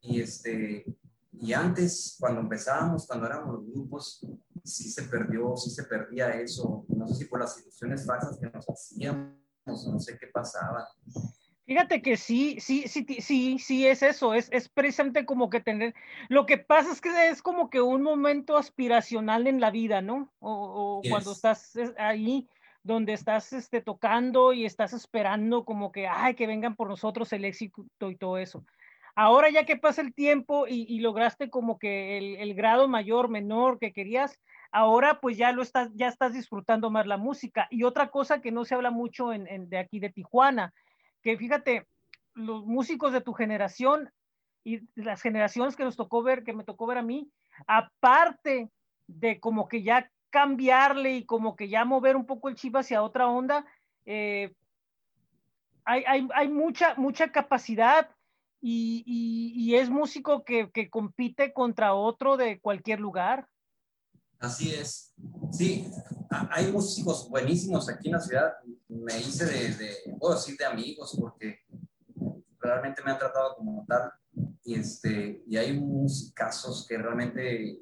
[0.00, 0.84] Y, este,
[1.32, 4.26] y antes, cuando empezábamos, cuando éramos los grupos,
[4.64, 6.84] sí se perdió, sí se perdía eso.
[6.88, 10.88] No sé si por las ilusiones falsas que nos hacíamos no sé qué pasaba.
[11.66, 15.94] Fíjate que sí, sí, sí, sí, sí es eso, es, es precisamente como que tener,
[16.28, 20.30] lo que pasa es que es como que un momento aspiracional en la vida, ¿no?
[20.40, 21.10] O, o yes.
[21.10, 22.50] cuando estás ahí,
[22.82, 27.46] donde estás este, tocando y estás esperando como que, ay, que vengan por nosotros el
[27.46, 28.62] éxito y todo eso.
[29.16, 33.28] Ahora ya que pasa el tiempo y, y lograste como que el, el, grado mayor,
[33.28, 34.38] menor que querías,
[34.74, 37.68] ahora pues ya lo estás, ya estás disfrutando más la música.
[37.70, 40.74] Y otra cosa que no se habla mucho en, de aquí de Tijuana,
[41.22, 41.86] que fíjate,
[42.34, 44.10] los músicos de tu generación
[44.64, 47.30] y las generaciones que nos tocó ver, que me tocó ver a mí,
[47.68, 48.68] aparte
[49.06, 53.04] de como que ya cambiarle y como que ya mover un poco el chip hacia
[53.04, 53.64] otra onda,
[54.06, 54.52] eh,
[55.84, 58.10] hay, hay, hay, mucha, mucha capacidad
[58.60, 63.46] y, y, y es músico que, que compite contra otro de cualquier lugar.
[64.38, 65.14] Así es.
[65.52, 65.90] Sí,
[66.50, 68.52] hay músicos buenísimos aquí en la ciudad.
[68.88, 71.60] Me hice de, de, puedo decir, de amigos, porque
[72.60, 74.12] realmente me han tratado como tal.
[74.64, 77.80] Y, este, y hay musicazos que realmente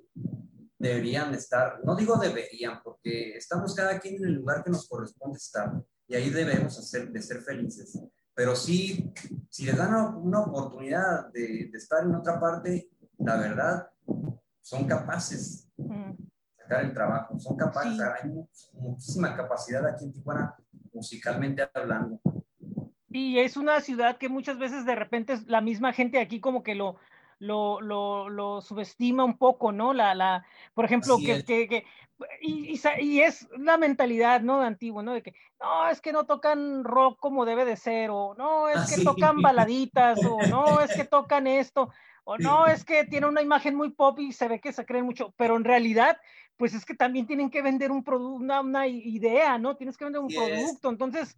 [0.78, 5.38] deberían estar, no digo deberían, porque estamos cada quien en el lugar que nos corresponde
[5.38, 5.72] estar.
[6.08, 7.98] Y ahí debemos hacer, de ser felices.
[8.34, 9.12] Pero sí,
[9.48, 13.88] si les dan una oportunidad de, de estar en otra parte, la verdad,
[14.60, 15.68] son capaces.
[16.78, 17.38] Mm el trabajo.
[17.38, 18.02] Son capaces, sí.
[18.02, 18.30] hay
[18.74, 20.54] muchísima capacidad aquí en Tijuana,
[20.92, 22.20] musicalmente hablando.
[23.10, 26.74] Y es una ciudad que muchas veces de repente la misma gente aquí como que
[26.74, 26.96] lo,
[27.38, 29.92] lo, lo, lo subestima un poco, ¿no?
[29.92, 31.84] La, la, por ejemplo, que, que, que,
[32.40, 34.60] y, y, y, es la mentalidad, ¿no?
[34.60, 35.12] De antiguo, ¿no?
[35.12, 38.94] De que, no, es que no tocan rock como debe de ser, o no, es
[38.94, 41.90] que tocan baladitas, o no, es que tocan esto.
[42.24, 45.04] O no, es que tiene una imagen muy pop y se ve que se creen
[45.04, 46.18] mucho, pero en realidad,
[46.56, 49.76] pues es que también tienen que vender un producto, una, una, idea, ¿no?
[49.76, 51.36] Tienes que vender un producto, entonces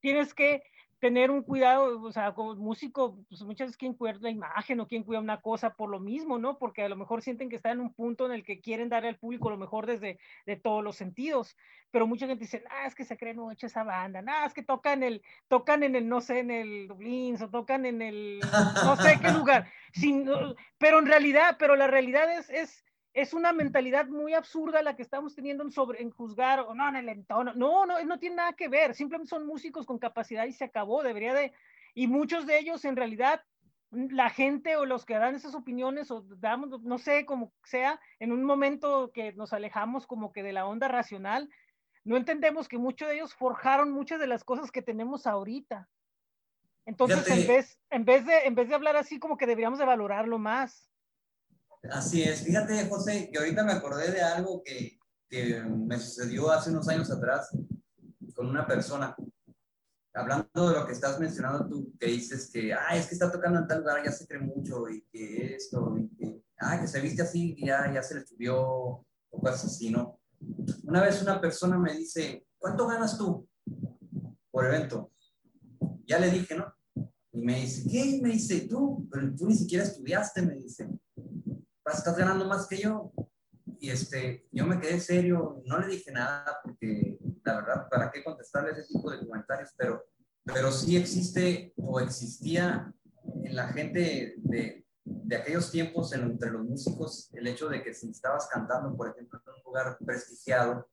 [0.00, 0.62] tienes que
[1.00, 4.86] tener un cuidado, o sea, como músico, pues muchas veces quieren cuidar la imagen o
[4.86, 6.58] quieren cuidar una cosa por lo mismo, ¿no?
[6.58, 9.08] Porque a lo mejor sienten que están en un punto en el que quieren darle
[9.08, 11.56] al público lo mejor desde de todos los sentidos,
[11.90, 14.62] pero mucha gente dice, ah, es que se creen mucho esa banda, ah, es que
[14.62, 18.40] tocan el, tocan en el, no sé, en el Dublín, o tocan en el,
[18.84, 20.28] no sé qué lugar, Sin,
[20.76, 25.02] pero en realidad, pero la realidad es, es, es una mentalidad muy absurda la que
[25.02, 27.52] estamos teniendo en, sobre, en juzgar o no, en el entorno.
[27.54, 28.94] No, no, no tiene nada que ver.
[28.94, 31.02] Simplemente son músicos con capacidad y se acabó.
[31.02, 31.52] Debería de.
[31.94, 33.42] Y muchos de ellos, en realidad,
[33.90, 38.30] la gente o los que dan esas opiniones o damos, no sé, como sea, en
[38.30, 41.48] un momento que nos alejamos como que de la onda racional,
[42.04, 45.88] no entendemos que muchos de ellos forjaron muchas de las cosas que tenemos ahorita.
[46.86, 49.84] Entonces, en vez, en, vez de, en vez de hablar así, como que deberíamos de
[49.84, 50.89] valorarlo más.
[51.88, 52.42] Así es.
[52.42, 57.10] Fíjate, José, que ahorita me acordé de algo que, que me sucedió hace unos años
[57.10, 57.50] atrás
[58.34, 59.16] con una persona.
[60.12, 63.60] Hablando de lo que estás mencionando tú, que dices que, ah, es que está tocando
[63.60, 67.00] en tal lugar, ya se cree mucho, y que esto, y que, ah, que se
[67.00, 70.20] viste así, ya, ya se le subió, o cosas así, ¿no?
[70.82, 73.48] Una vez una persona me dice, ¿cuánto ganas tú
[74.50, 75.12] por evento?
[76.06, 76.74] Ya le dije, ¿no?
[77.32, 78.18] Y me dice, ¿qué?
[78.20, 80.88] Me dice, tú, pero tú ni siquiera estudiaste, me dice
[81.98, 83.12] estás ganando más que yo.
[83.78, 88.22] Y este, yo me quedé serio, no le dije nada porque la verdad, ¿para qué
[88.22, 89.70] contestarle ese tipo de comentarios?
[89.76, 90.04] Pero,
[90.44, 92.92] pero sí existe o existía
[93.44, 94.84] en la gente de,
[95.30, 99.40] de aquellos tiempos entre los músicos el hecho de que si estabas cantando, por ejemplo,
[99.46, 100.88] en un lugar prestigiado,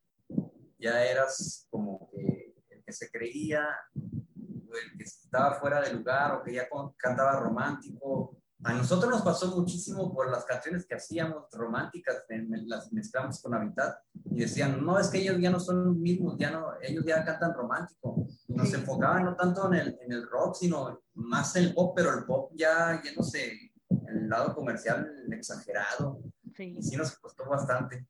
[0.78, 6.36] ya eras como que el que se creía, o el que estaba fuera de lugar,
[6.36, 8.37] o que ya cantaba romántico,
[8.68, 12.26] a nosotros nos pasó muchísimo por las canciones que hacíamos románticas,
[12.66, 16.36] las mezclamos con Habitat y decían, no, es que ellos ya no son los mismos,
[16.38, 18.28] ya no, ellos ya cantan romántico.
[18.50, 22.14] Nos enfocaban no tanto en el, en el rock, sino más en el pop, pero
[22.14, 23.72] el pop ya yéndose
[24.08, 26.20] el lado comercial exagerado.
[26.54, 26.76] Sí.
[26.78, 28.06] Y sí nos costó bastante.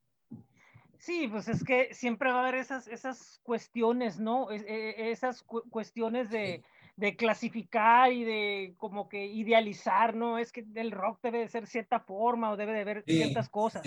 [0.97, 4.49] Sí, pues es que siempre va a haber esas, esas cuestiones, ¿no?
[4.49, 6.63] E, esas cuestiones de
[6.97, 10.39] de clasificar y de como que idealizar, ¿no?
[10.39, 13.83] Es que el rock debe de ser cierta forma o debe de haber ciertas cosas.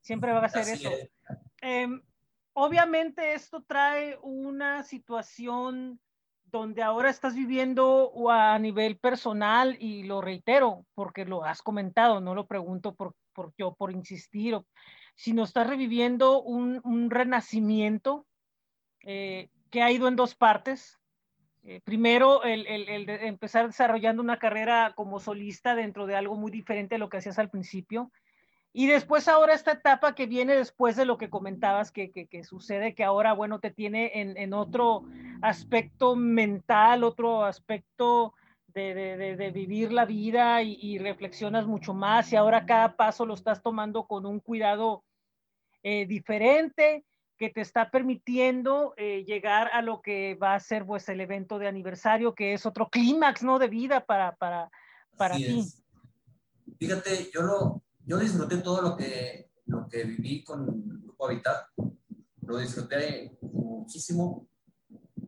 [0.00, 0.90] Siempre va a ser eso.
[1.62, 2.02] Em,
[2.52, 6.00] obviamente esto trae una situación
[6.44, 12.34] donde ahora estás viviendo a nivel personal y lo reitero porque lo has comentado, no
[12.34, 14.60] lo pregunto por, por yo por insistir,
[15.14, 18.26] sino estás reviviendo un, un renacimiento
[19.02, 20.99] eh, que ha ido en dos partes.
[21.62, 22.64] Eh, primero, el,
[23.06, 27.18] de empezar desarrollando una carrera como solista dentro de algo muy diferente a lo que
[27.18, 28.10] hacías al principio.
[28.72, 32.94] Y después ahora esta etapa que viene después de lo que comentabas, que, que, sucede,
[32.94, 35.02] que ahora, bueno, te tiene en, en otro
[35.42, 38.34] aspecto mental, otro aspecto
[38.68, 43.26] de, de, de vivir la vida y, y, reflexionas mucho más y ahora cada paso
[43.26, 45.02] lo estás tomando con un cuidado
[45.82, 47.04] eh, diferente
[47.40, 51.58] que te está permitiendo eh, llegar a lo que va a ser pues el evento
[51.58, 53.58] de aniversario, que es otro clímax, ¿no?
[53.58, 54.70] De vida para, para,
[55.16, 55.64] para ti.
[56.78, 61.68] Fíjate, yo, lo, yo disfruté todo lo que, lo que viví con el Grupo Habitat,
[62.42, 64.46] lo disfruté muchísimo,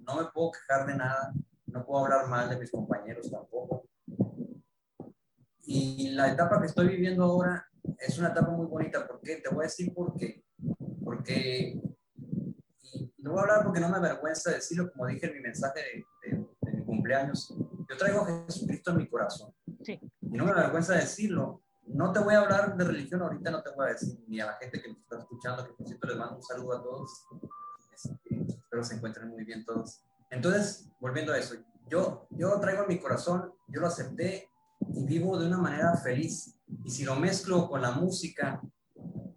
[0.06, 1.32] no me puedo quejar de nada,
[1.64, 3.86] no puedo hablar mal de mis compañeros tampoco.
[5.64, 7.66] Y la etapa que estoy viviendo ahora
[7.98, 10.44] es una etapa muy bonita, porque te voy a decir por qué.
[11.02, 11.80] Porque
[13.18, 15.80] no voy a hablar porque no me avergüenza decirlo, como dije en mi mensaje
[16.22, 16.36] de,
[16.72, 17.54] mi cumpleaños.
[17.88, 19.54] Yo traigo a Jesucristo en mi corazón.
[19.82, 20.00] Sí.
[20.20, 21.62] Y no me avergüenza decirlo.
[21.86, 24.46] No te voy a hablar de religión ahorita, no te voy a decir ni a
[24.46, 27.26] la gente que me está escuchando, que por cierto les mando un saludo a todos.
[27.92, 30.04] Este, espero se encuentren muy bien todos.
[30.30, 31.56] Entonces, volviendo a eso,
[31.88, 34.48] yo, yo traigo en mi corazón, yo lo acepté
[34.94, 36.56] y vivo de una manera feliz.
[36.84, 38.62] Y si lo mezclo con la música,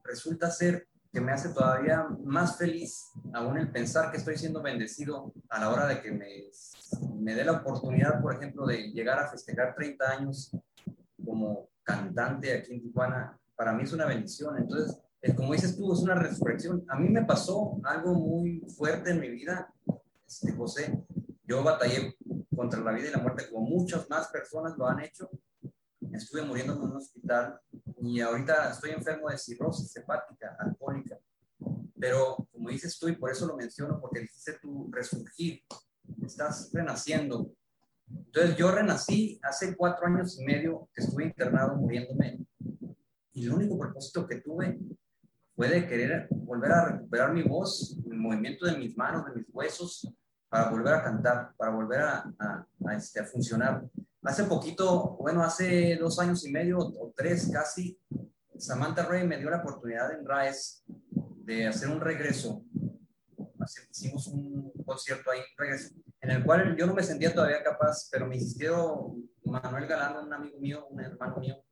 [0.03, 5.33] resulta ser que me hace todavía más feliz aún el pensar que estoy siendo bendecido
[5.49, 6.49] a la hora de que me,
[7.19, 10.55] me dé la oportunidad, por ejemplo, de llegar a festejar 30 años
[11.23, 13.37] como cantante aquí en Tijuana.
[13.55, 14.57] Para mí es una bendición.
[14.57, 15.01] Entonces,
[15.35, 16.85] como dices tú, es una resurrección.
[16.89, 19.73] A mí me pasó algo muy fuerte en mi vida,
[20.27, 21.03] este, José.
[21.43, 22.15] Yo batallé
[22.55, 25.29] contra la vida y la muerte como muchas más personas lo han hecho.
[26.11, 27.59] Estuve muriendo en un hospital
[28.01, 31.17] y ahorita estoy enfermo de cirrosis hepática, alcohólica.
[31.99, 35.61] Pero como dices tú, y por eso lo menciono, porque dijiste tú resurgir,
[36.25, 37.51] estás renaciendo.
[38.09, 42.43] Entonces yo renací hace cuatro años y medio que estuve internado muriéndome
[43.33, 44.79] y el único propósito que tuve
[45.55, 49.47] fue de querer volver a recuperar mi voz, el movimiento de mis manos, de mis
[49.53, 50.11] huesos,
[50.49, 53.85] para volver a cantar, para volver a, a, este, a funcionar.
[54.23, 57.99] Hace poquito, bueno, hace dos años y medio o tres casi,
[58.57, 60.83] Samantha Ray me dio la oportunidad en RAES
[61.45, 62.65] de hacer un regreso.
[63.89, 65.41] Hicimos un concierto ahí,
[66.21, 70.33] en el cual yo no me sentía todavía capaz, pero me insistió Manuel Galán, un
[70.33, 71.63] amigo mío, un hermano mío,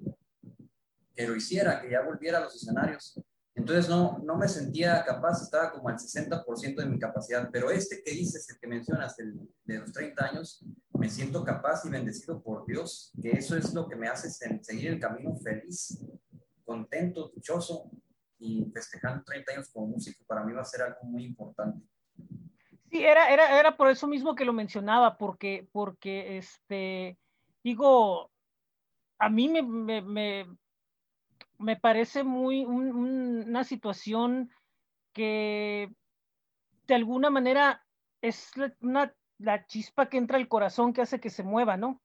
[1.15, 3.19] que lo hiciera, que ya volviera a los escenarios.
[3.55, 8.01] Entonces no, no me sentía capaz, estaba como al 60% de mi capacidad, pero este
[8.03, 12.65] que dices, el que mencionas, de los 30 años, me siento capaz y bendecido por
[12.65, 15.99] Dios, que eso es lo que me hace seguir el camino feliz,
[16.65, 17.91] contento, dichoso
[18.43, 21.79] y festejando 30 años como músico, para mí va a ser algo muy importante.
[22.91, 27.17] Sí, era, era, era por eso mismo que lo mencionaba, porque, porque este,
[27.63, 28.29] digo,
[29.17, 29.61] a mí me,
[30.01, 30.45] me
[31.63, 34.51] me parece muy una situación
[35.13, 35.89] que
[36.87, 37.83] de alguna manera
[38.21, 42.01] es una, la chispa que entra al corazón que hace que se mueva, ¿no?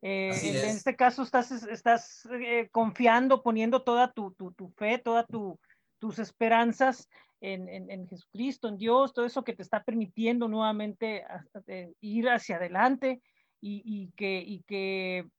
[0.00, 5.26] Eh, en, este caso estás, estás eh, confiando, poniendo toda tu, tu, tu fe, todas
[5.28, 5.60] tu,
[6.02, 7.08] tus esperanzas
[7.40, 11.24] en, en, Jesucristo, en Dios, todo eso que te está permitiendo nuevamente
[12.00, 13.22] ir hacia adelante
[13.60, 15.30] y, y, que, y que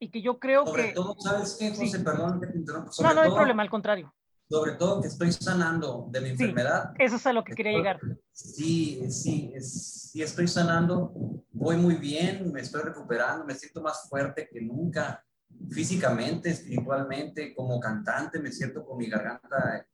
[0.00, 0.92] y que yo creo sobre que...
[0.94, 2.00] Todo, ¿Sabes qué, José?
[2.00, 2.90] Perdón que te interrumpa.
[3.00, 4.12] no, no hay problema, al contrario.
[4.48, 6.92] Sobre todo que estoy sanando de mi enfermedad.
[6.98, 8.00] Eso es a lo que quería llegar.
[8.32, 11.12] Sí, sí, sí estoy sanando,
[11.52, 15.24] voy muy bien, me estoy recuperando, me siento más fuerte que nunca,
[15.70, 19.86] físicamente, espiritualmente, como cantante, me siento con mi garganta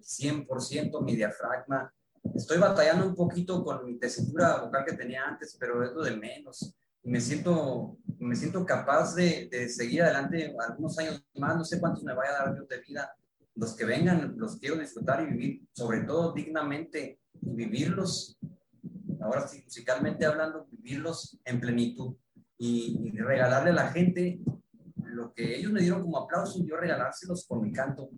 [0.00, 1.92] 100%, mi diafragma.
[2.34, 6.16] Estoy batallando un poquito con mi tesitura vocal que tenía antes, pero es lo de
[6.16, 6.74] menos.
[7.02, 12.14] Me siento, me siento capaz de, seguir adelante algunos años más, no sé cuántos me
[12.14, 13.14] vaya a dar Dios de vida,
[13.54, 18.38] los que vengan los quiero disfrutar y vivir, sobre todo dignamente, y vivirlos,
[19.20, 22.16] ahora sí, musicalmente hablando, vivirlos en plenitud.
[22.58, 24.40] Y, regalarle a la gente
[25.10, 28.10] lo que ellos me dieron como aplauso, yo regalárselos con mi canto.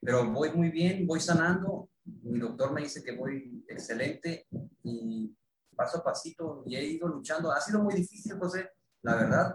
[0.00, 1.90] Pero voy muy bien, voy sanando,
[2.22, 4.46] mi doctor me dice que voy excelente
[4.82, 5.34] y
[5.74, 7.50] paso a pasito y he ido luchando.
[7.50, 8.70] Ha sido muy difícil, José,
[9.02, 9.54] la verdad.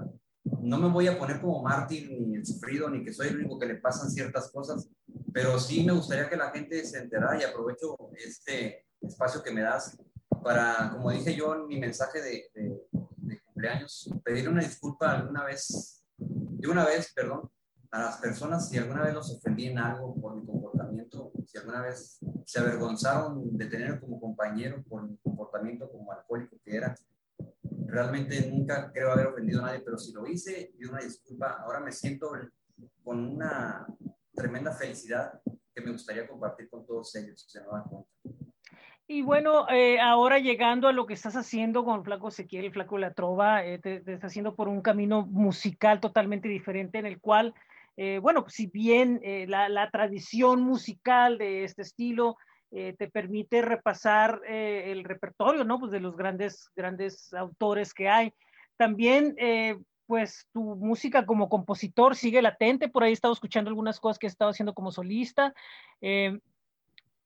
[0.61, 3.59] No me voy a poner como mártir ni el sufrido, ni que soy el único
[3.59, 4.89] que le pasan ciertas cosas,
[5.31, 9.61] pero sí me gustaría que la gente se enterara y aprovecho este espacio que me
[9.61, 9.97] das
[10.43, 12.81] para, como dije yo en mi mensaje de, de,
[13.17, 16.00] de cumpleaños, pedir una disculpa alguna vez,
[16.61, 17.49] de una vez, perdón,
[17.89, 21.81] a las personas si alguna vez los ofendí en algo por mi comportamiento, si alguna
[21.81, 26.95] vez se avergonzaron de tener como compañero por mi comportamiento como alcohólico que era.
[27.87, 31.57] Realmente nunca creo haber ofendido a nadie, pero si lo hice, pido una disculpa.
[31.63, 32.31] Ahora me siento
[33.03, 33.85] con una
[34.33, 35.41] tremenda felicidad
[35.73, 37.43] que me gustaría compartir con todos ellos.
[37.49, 37.67] Se me.
[39.13, 42.97] Y bueno, eh, ahora llegando a lo que estás haciendo con Flaco Ezequiel, el Flaco
[42.97, 47.53] La Trova, eh, te, estás haciendo por un camino musical totalmente diferente en el cual
[47.97, 52.37] eh, bueno, si bien eh, la, tradición musical de este estilo
[52.69, 55.77] te permite repasar el repertorio, ¿no?
[55.77, 58.33] Pues de los grandes, grandes autores que hay.
[58.77, 59.35] También,
[60.05, 64.27] pues tu música como compositor sigue latente, por ahí he estado escuchando algunas cosas que
[64.27, 65.53] he estado haciendo como solista.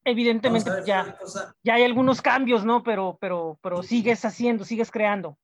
[0.05, 1.17] Evidentemente ya,
[1.63, 2.83] ya hay algunos cambios, ¿no?
[2.83, 5.37] Pero, pero, pero sigues haciendo, sigues creando.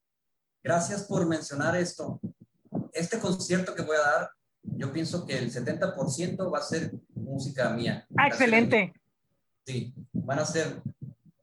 [0.63, 2.21] Gracias por mencionar esto.
[2.93, 4.31] Este concierto que voy a dar
[4.63, 8.05] yo pienso que el 70% va a ser música mía.
[8.17, 8.93] Ah, excelente.
[9.65, 10.81] Sí, van a ser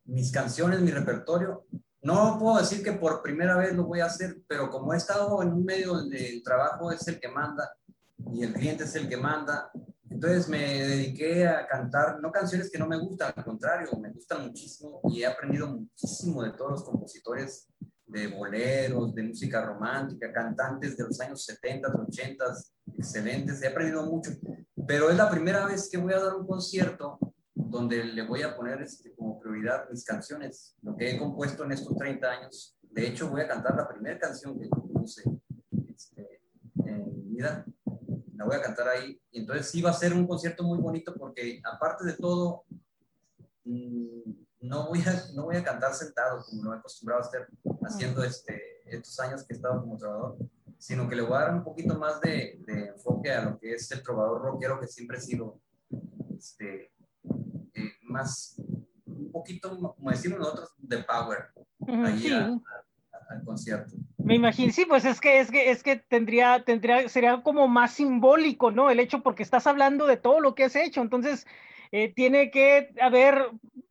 [0.04, 1.66] mis canciones, mi repertorio.
[2.02, 5.42] No puedo decir que por primera vez lo voy a hacer, pero como he estado
[5.42, 7.76] en un medio donde el trabajo es el que manda
[8.32, 9.70] y el cliente es el que manda,
[10.18, 14.48] entonces me dediqué a cantar, no canciones que no me gustan, al contrario, me gustan
[14.48, 17.68] muchísimo y he aprendido muchísimo de todos los compositores
[18.04, 22.44] de boleros, de música romántica, cantantes de los años 70, 80,
[22.96, 24.32] excelentes, he aprendido mucho,
[24.88, 27.20] pero es la primera vez que voy a dar un concierto
[27.54, 31.70] donde le voy a poner este, como prioridad mis canciones, lo que he compuesto en
[31.70, 32.76] estos 30 años.
[32.90, 35.22] De hecho, voy a cantar la primera canción que compuse
[35.86, 36.42] este,
[36.84, 37.64] en mi vida,
[38.38, 39.20] la voy a cantar ahí.
[39.32, 42.64] Y entonces sí va a ser un concierto muy bonito porque aparte de todo,
[43.64, 44.30] mmm,
[44.60, 47.48] no voy a, no voy a cantar sentado como lo he acostumbrado a estar
[47.82, 50.36] haciendo este, estos años que he estado como trovador,
[50.78, 53.74] sino que le voy a dar un poquito más de, de enfoque a lo que
[53.74, 55.60] es el trovador rockero que siempre he sido
[56.36, 56.92] este,
[57.74, 58.54] eh, más,
[59.04, 61.48] un poquito, como decimos nosotros, de power,
[61.88, 63.96] ahí al concierto.
[64.28, 67.94] Me imagino, sí, pues es que, es que, es que tendría, tendría, sería como más
[67.94, 68.90] simbólico, ¿no?
[68.90, 71.46] El hecho porque estás hablando de todo lo que has hecho, entonces
[71.92, 73.38] eh, tiene que haber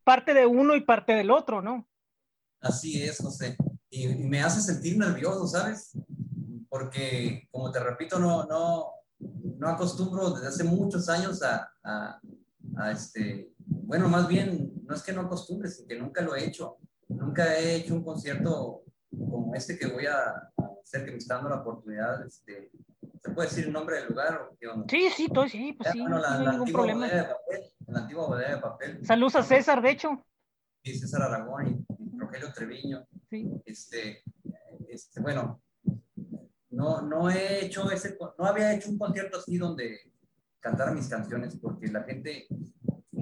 [0.04, 1.88] parte de uno y parte del otro, ¿no?
[2.62, 3.58] Así es, José.
[3.90, 5.98] Y, me hace sentir nervioso, ¿sabes?
[6.70, 13.54] Porque, como te repito, no, no, no acostumbro desde hace muchos años a, a, este,
[13.66, 16.78] bueno, más bien, no es que no acostumbre, sino que nunca lo he hecho.
[17.08, 18.84] Nunca he hecho un concierto
[19.58, 20.51] este que voy a
[20.82, 22.72] hacer, que me está dando la oportunidad, este,
[23.22, 24.49] ¿se puede decir el nombre del lugar?
[24.51, 27.08] O Sí, sí, todo, sí, pues sí, no hay ningún problema.
[27.08, 29.05] De papel, la antigua bodega de papel.
[29.05, 30.26] Saludos a César, de hecho.
[30.84, 33.05] Sí, César Aragón y, Rogelio Treviño.
[33.30, 33.49] Sí.
[33.66, 34.24] Este,
[34.88, 35.62] este, bueno,
[36.70, 39.99] no, no he hecho ese, no había hecho un concierto así donde
[40.60, 42.47] cantar mis canciones porque la gente,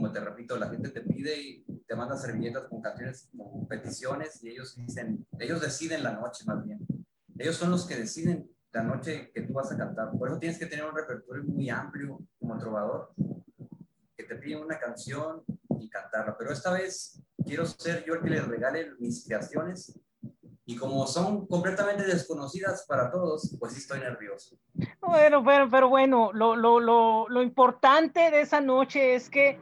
[0.05, 4.43] como te repito, la gente te pide y te manda servilletas con canciones, con peticiones
[4.43, 6.85] y ellos dicen, ellos deciden la noche más bien.
[7.39, 10.11] Ellos son los que deciden la noche que tú vas a cantar.
[10.11, 13.13] Por eso tienes que tener un repertorio muy amplio como trovador,
[14.15, 15.43] que te piden una canción
[15.79, 16.37] y cantarla.
[16.37, 19.99] Pero esta vez quiero ser yo el que les regale mis creaciones
[20.67, 24.55] y como son completamente desconocidas para todos, pues sí estoy nervioso.
[25.01, 29.59] Bueno, pero, pero bueno, lo, lo, lo, lo importante de esa noche es que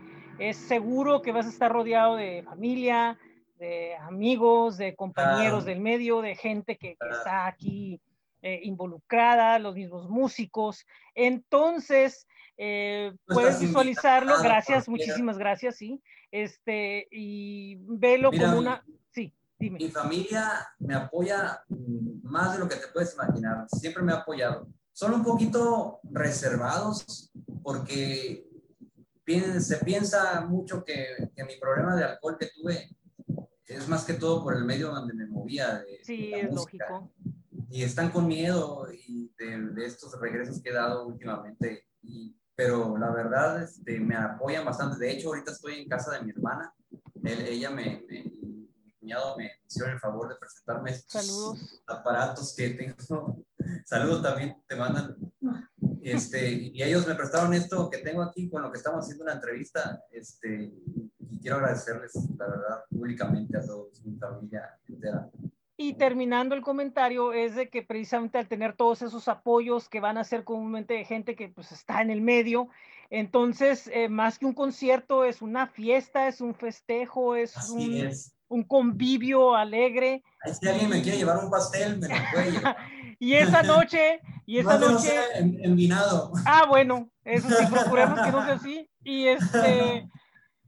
[0.50, 3.18] es seguro que vas a estar rodeado de familia,
[3.58, 8.02] de amigos, de compañeros del medio, de gente que, está aquí
[8.42, 10.86] eh, involucrada, los mismos músicos.
[11.16, 12.28] Entonces,
[12.58, 16.02] eh, puedes visualizarlo, gracias, muchísimas gracias, sí.
[16.30, 18.84] Este, y velo como una.
[19.12, 19.80] Sí, dime.
[19.80, 21.64] Mi familia me apoya
[22.24, 24.68] más de lo que te puedes imaginar, siempre me ha apoyado.
[24.92, 27.32] Son un poquito reservados
[27.64, 28.53] porque
[29.26, 32.90] se piensa mucho que, que, mi problema de alcohol que tuve
[33.66, 35.80] es más que todo por el medio donde me movía.
[35.80, 37.12] De, sí, es lógico.
[37.70, 41.88] Y están con miedo y de, estos regresos que he dado últimamente.
[42.02, 45.00] Y, pero la verdad este, me apoyan bastante.
[45.00, 46.74] De hecho, ahorita estoy en casa de mi hermana.
[47.24, 48.70] ella me, mi
[49.00, 53.44] cuñado me hizo el favor de presentarme estos aparatos que tengo.
[53.86, 55.16] Saludos también, te mandan
[56.04, 59.34] este, y ellos me prestaron esto que tengo aquí con lo que estamos haciendo una
[59.34, 60.04] entrevista.
[60.12, 60.72] Este,
[61.30, 65.30] y quiero agradecerles, la verdad, públicamente a todos, mi familia entera.
[65.76, 70.18] Y terminando el comentario es de que precisamente al tener todos esos apoyos que van
[70.18, 72.70] a ser comúnmente de gente que pues está en el medio,
[73.10, 78.12] entonces eh, más que un concierto es una fiesta, es un festejo, es, un,
[78.50, 80.24] un, convivio alegre.
[80.60, 82.78] si alguien me quiere llevar un pastel, me lo puede llevar.
[83.24, 85.14] Y esa noche, y esa noche.
[85.40, 86.34] envinado.
[86.46, 88.90] Ah, bueno, eso sí, procuremos que no sea así.
[89.06, 90.08] Y este,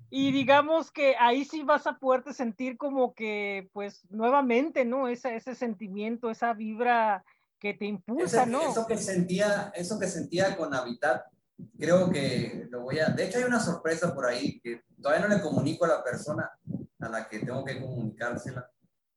[0.10, 5.08] y digamos que ahí sí vas a poderte sentir como que, pues, nuevamente, ¿no?
[5.08, 7.24] Ese, ese sentimiento, esa vibra
[7.60, 8.72] que te impulsa, ¿no?
[8.72, 11.24] Eso que sentía, eso que sentía con Habitat,
[11.80, 13.08] creo que lo voy a.
[13.08, 16.52] De hecho, hay una sorpresa por ahí que todavía no le comunico a la persona
[17.00, 18.70] a la que tengo que comunicársela,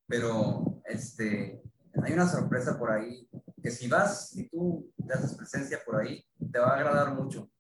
[0.07, 1.61] pero este
[2.03, 3.28] hay una sorpresa por ahí,
[3.62, 7.51] que si vas, y tú te haces presencia por ahí, te va a agradar mucho.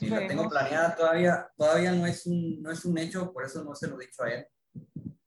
[0.00, 3.64] Y la tengo planeada todavía, todavía no es, un, no es un hecho, por eso
[3.64, 4.46] no se lo he dicho a él,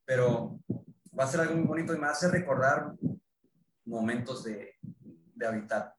[0.06, 0.60] pero
[1.18, 2.94] va a ser algo muy bonito y me hace recordar
[3.86, 5.94] momentos de, de habitar.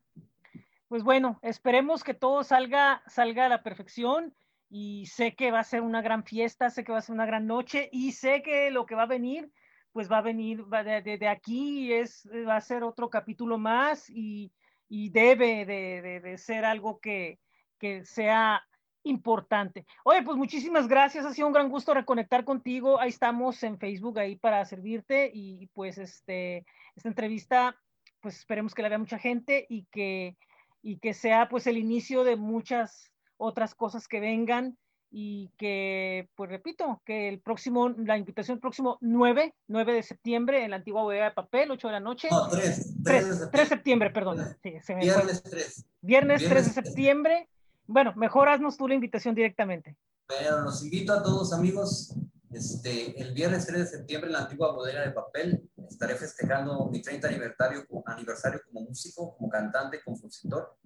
[0.89, 4.35] Pues bueno, esperemos que todo salga, salga a la perfección
[4.71, 7.27] y sé que va a ser una gran fiesta, sé que va a ser una
[7.27, 9.53] gran noche y sé que lo que va a venir
[9.95, 14.53] pues va a venir de, aquí, es, va a ser otro capítulo más y,
[14.89, 17.39] y debe de, de, ser algo que,
[17.79, 18.61] que sea
[19.05, 19.87] importante.
[20.03, 23.01] Oye, pues muchísimas gracias, ha sido un gran gusto reconectar contigo.
[23.01, 26.67] Ahí estamos en Facebook ahí para servirte y pues este
[26.97, 27.77] esta entrevista
[28.19, 30.37] pues esperemos que la vea mucha gente y que
[30.83, 34.77] y que sea pues el inicio de muchas otras cosas que vengan
[35.17, 40.65] y que, pues repito, que el próximo, la invitación el próximo 9, 9 de septiembre
[40.65, 42.27] en la antigua bodega de papel, 8 de la noche.
[42.33, 42.95] No, 3.
[43.05, 44.45] 3, de septiembre, perdón.
[44.61, 45.85] Sí, se me Viernes 3.
[46.01, 47.49] Viernes, 3 de septiembre.
[47.87, 49.97] Bueno, mejor haznos tú la invitación directamente.
[50.27, 52.13] Pero los invito a todos, amigos.
[52.51, 57.01] Este, el viernes 3 de septiembre en la antigua bodega de papel estaré festejando mi
[57.01, 60.77] 30 aniversario, aniversario como músico, como cantante, compositor,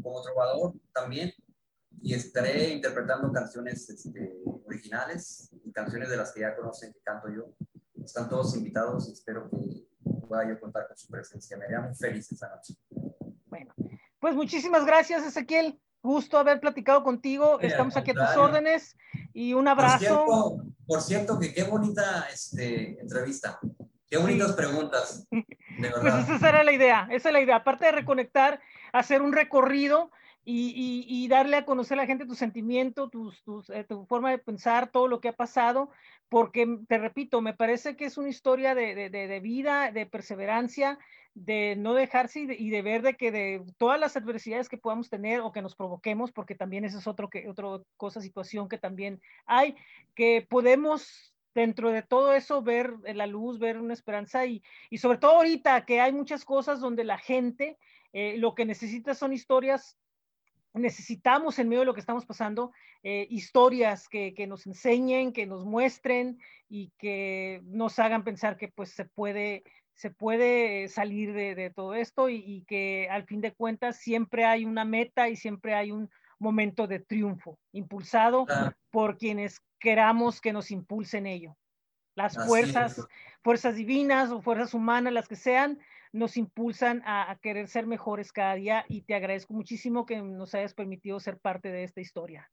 [0.00, 1.34] como trovador también
[2.00, 4.36] y estaré interpretando canciones este,
[4.66, 7.54] originales y canciones de las que ya conocen que canto yo.
[8.04, 9.86] Están todos invitados y espero que
[10.26, 11.56] pueda yo contar con su presencia.
[11.56, 12.74] Me haría muy feliz esta noche.
[13.46, 13.74] Bueno,
[14.20, 15.80] pues muchísimas gracias, Ezequiel.
[16.02, 17.58] Gusto haber platicado contigo.
[17.60, 18.96] Estamos aquí a tus órdenes
[19.32, 20.62] y un abrazo.
[20.86, 23.58] Por cierto, que qué bonita este, entrevista.
[24.08, 25.26] Qué bonitas preguntas.
[26.00, 27.56] pues esa era la idea, esa es la idea.
[27.56, 28.60] Aparte de reconectar,
[28.92, 30.10] hacer un recorrido
[30.50, 34.30] y, y, darle a conocer a la gente tu sentimiento, tus, tus, eh, tu forma
[34.30, 35.90] de pensar, todo lo que ha pasado,
[36.30, 40.98] porque te repito, me parece que es una historia de, de, de vida, de perseverancia,
[41.34, 45.40] de no dejarse y de, ver de que de todas las adversidades que podamos tener
[45.40, 49.20] o que nos provoquemos, porque también esa es otro que, otra cosa, situación que también
[49.44, 49.76] hay,
[50.14, 55.18] que podemos dentro de todo eso ver la luz, ver una esperanza y, y sobre
[55.18, 57.76] todo ahorita que hay muchas cosas donde la gente
[58.14, 59.98] eh, lo que necesita son historias
[60.74, 65.46] necesitamos en medio de lo que estamos pasando eh, historias que, que, nos enseñen, que
[65.46, 66.38] nos muestren
[66.68, 69.64] y que nos hagan pensar que pues se puede,
[69.94, 74.44] se puede salir de, de todo esto y, y, que al fin de cuentas siempre
[74.44, 78.46] hay una meta y siempre hay un momento de triunfo impulsado
[78.90, 81.56] por quienes queramos que nos impulsen ello.
[82.14, 83.06] Las fuerzas,
[83.42, 85.78] fuerzas divinas o fuerzas humanas, las que sean,
[86.12, 90.74] nos impulsan a, querer ser mejores cada día y te agradezco muchísimo que nos hayas
[90.74, 92.50] permitido ser parte de esta historia.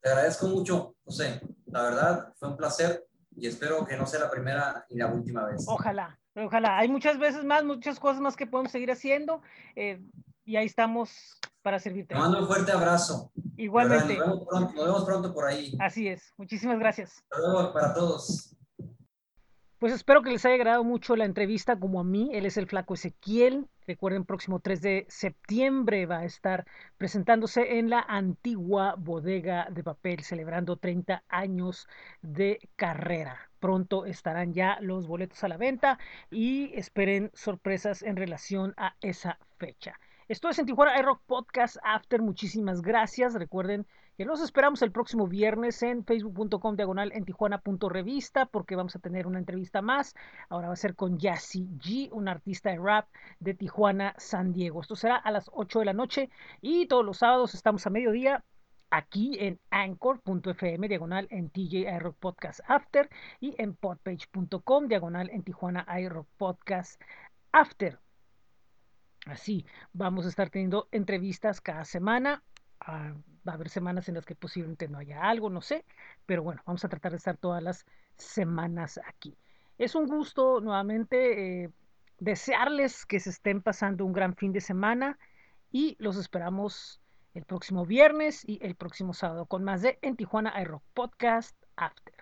[0.00, 1.40] Te agradezco mucho, José.
[1.66, 3.04] La verdad, fue un placer
[3.36, 5.64] y espero que no sea la primera y la última vez.
[5.68, 6.78] Ojalá, ojalá.
[6.78, 9.42] Hay muchas veces más, muchas cosas más que podemos seguir haciendo
[9.74, 10.00] eh,
[10.44, 12.14] y ahí estamos para servirte.
[12.14, 13.32] Te mando un fuerte abrazo.
[13.56, 14.16] Igualmente.
[14.16, 15.76] Nos vemos, pronto, nos vemos pronto por ahí.
[15.80, 16.32] Así es.
[16.36, 17.24] Muchísimas gracias.
[17.30, 18.55] Hasta luego para todos.
[19.78, 22.30] Pues espero que les haya agradado mucho la entrevista como a mí.
[22.32, 23.68] Él es el flaco Ezequiel.
[23.86, 26.64] Recuerden, próximo 3 de septiembre va a estar
[26.96, 31.88] presentándose en la antigua bodega de papel, celebrando 30 años
[32.22, 33.50] de carrera.
[33.60, 35.98] Pronto estarán ya los boletos a la venta
[36.30, 40.00] y esperen sorpresas en relación a esa fecha.
[40.26, 42.22] Esto es en Tijuana iRock Podcast After.
[42.22, 43.34] Muchísimas gracias.
[43.34, 43.86] Recuerden
[44.16, 49.26] que los esperamos el próximo viernes en facebook.com diagonal en tijuana.revista porque vamos a tener
[49.26, 50.14] una entrevista más.
[50.48, 53.08] Ahora va a ser con Yassi G, un artista de rap
[53.40, 54.80] de Tijuana, San Diego.
[54.80, 56.30] Esto será a las 8 de la noche
[56.62, 58.42] y todos los sábados estamos a mediodía
[58.90, 63.10] aquí en anchor.fm diagonal en TJ iRock Podcast After
[63.40, 67.00] y en podpage.com diagonal en Tijuana iRock Podcast
[67.52, 67.98] After.
[69.26, 72.42] Así, vamos a estar teniendo entrevistas cada semana.
[72.80, 73.12] Ah,
[73.46, 75.84] va a haber semanas en las que posiblemente no haya algo, no sé,
[76.26, 77.86] pero bueno, vamos a tratar de estar todas las
[78.16, 79.36] semanas aquí.
[79.78, 81.70] Es un gusto nuevamente eh,
[82.18, 85.18] desearles que se estén pasando un gran fin de semana
[85.70, 87.00] y los esperamos
[87.34, 92.15] el próximo viernes y el próximo sábado con más de En Tijuana iRock Podcast After.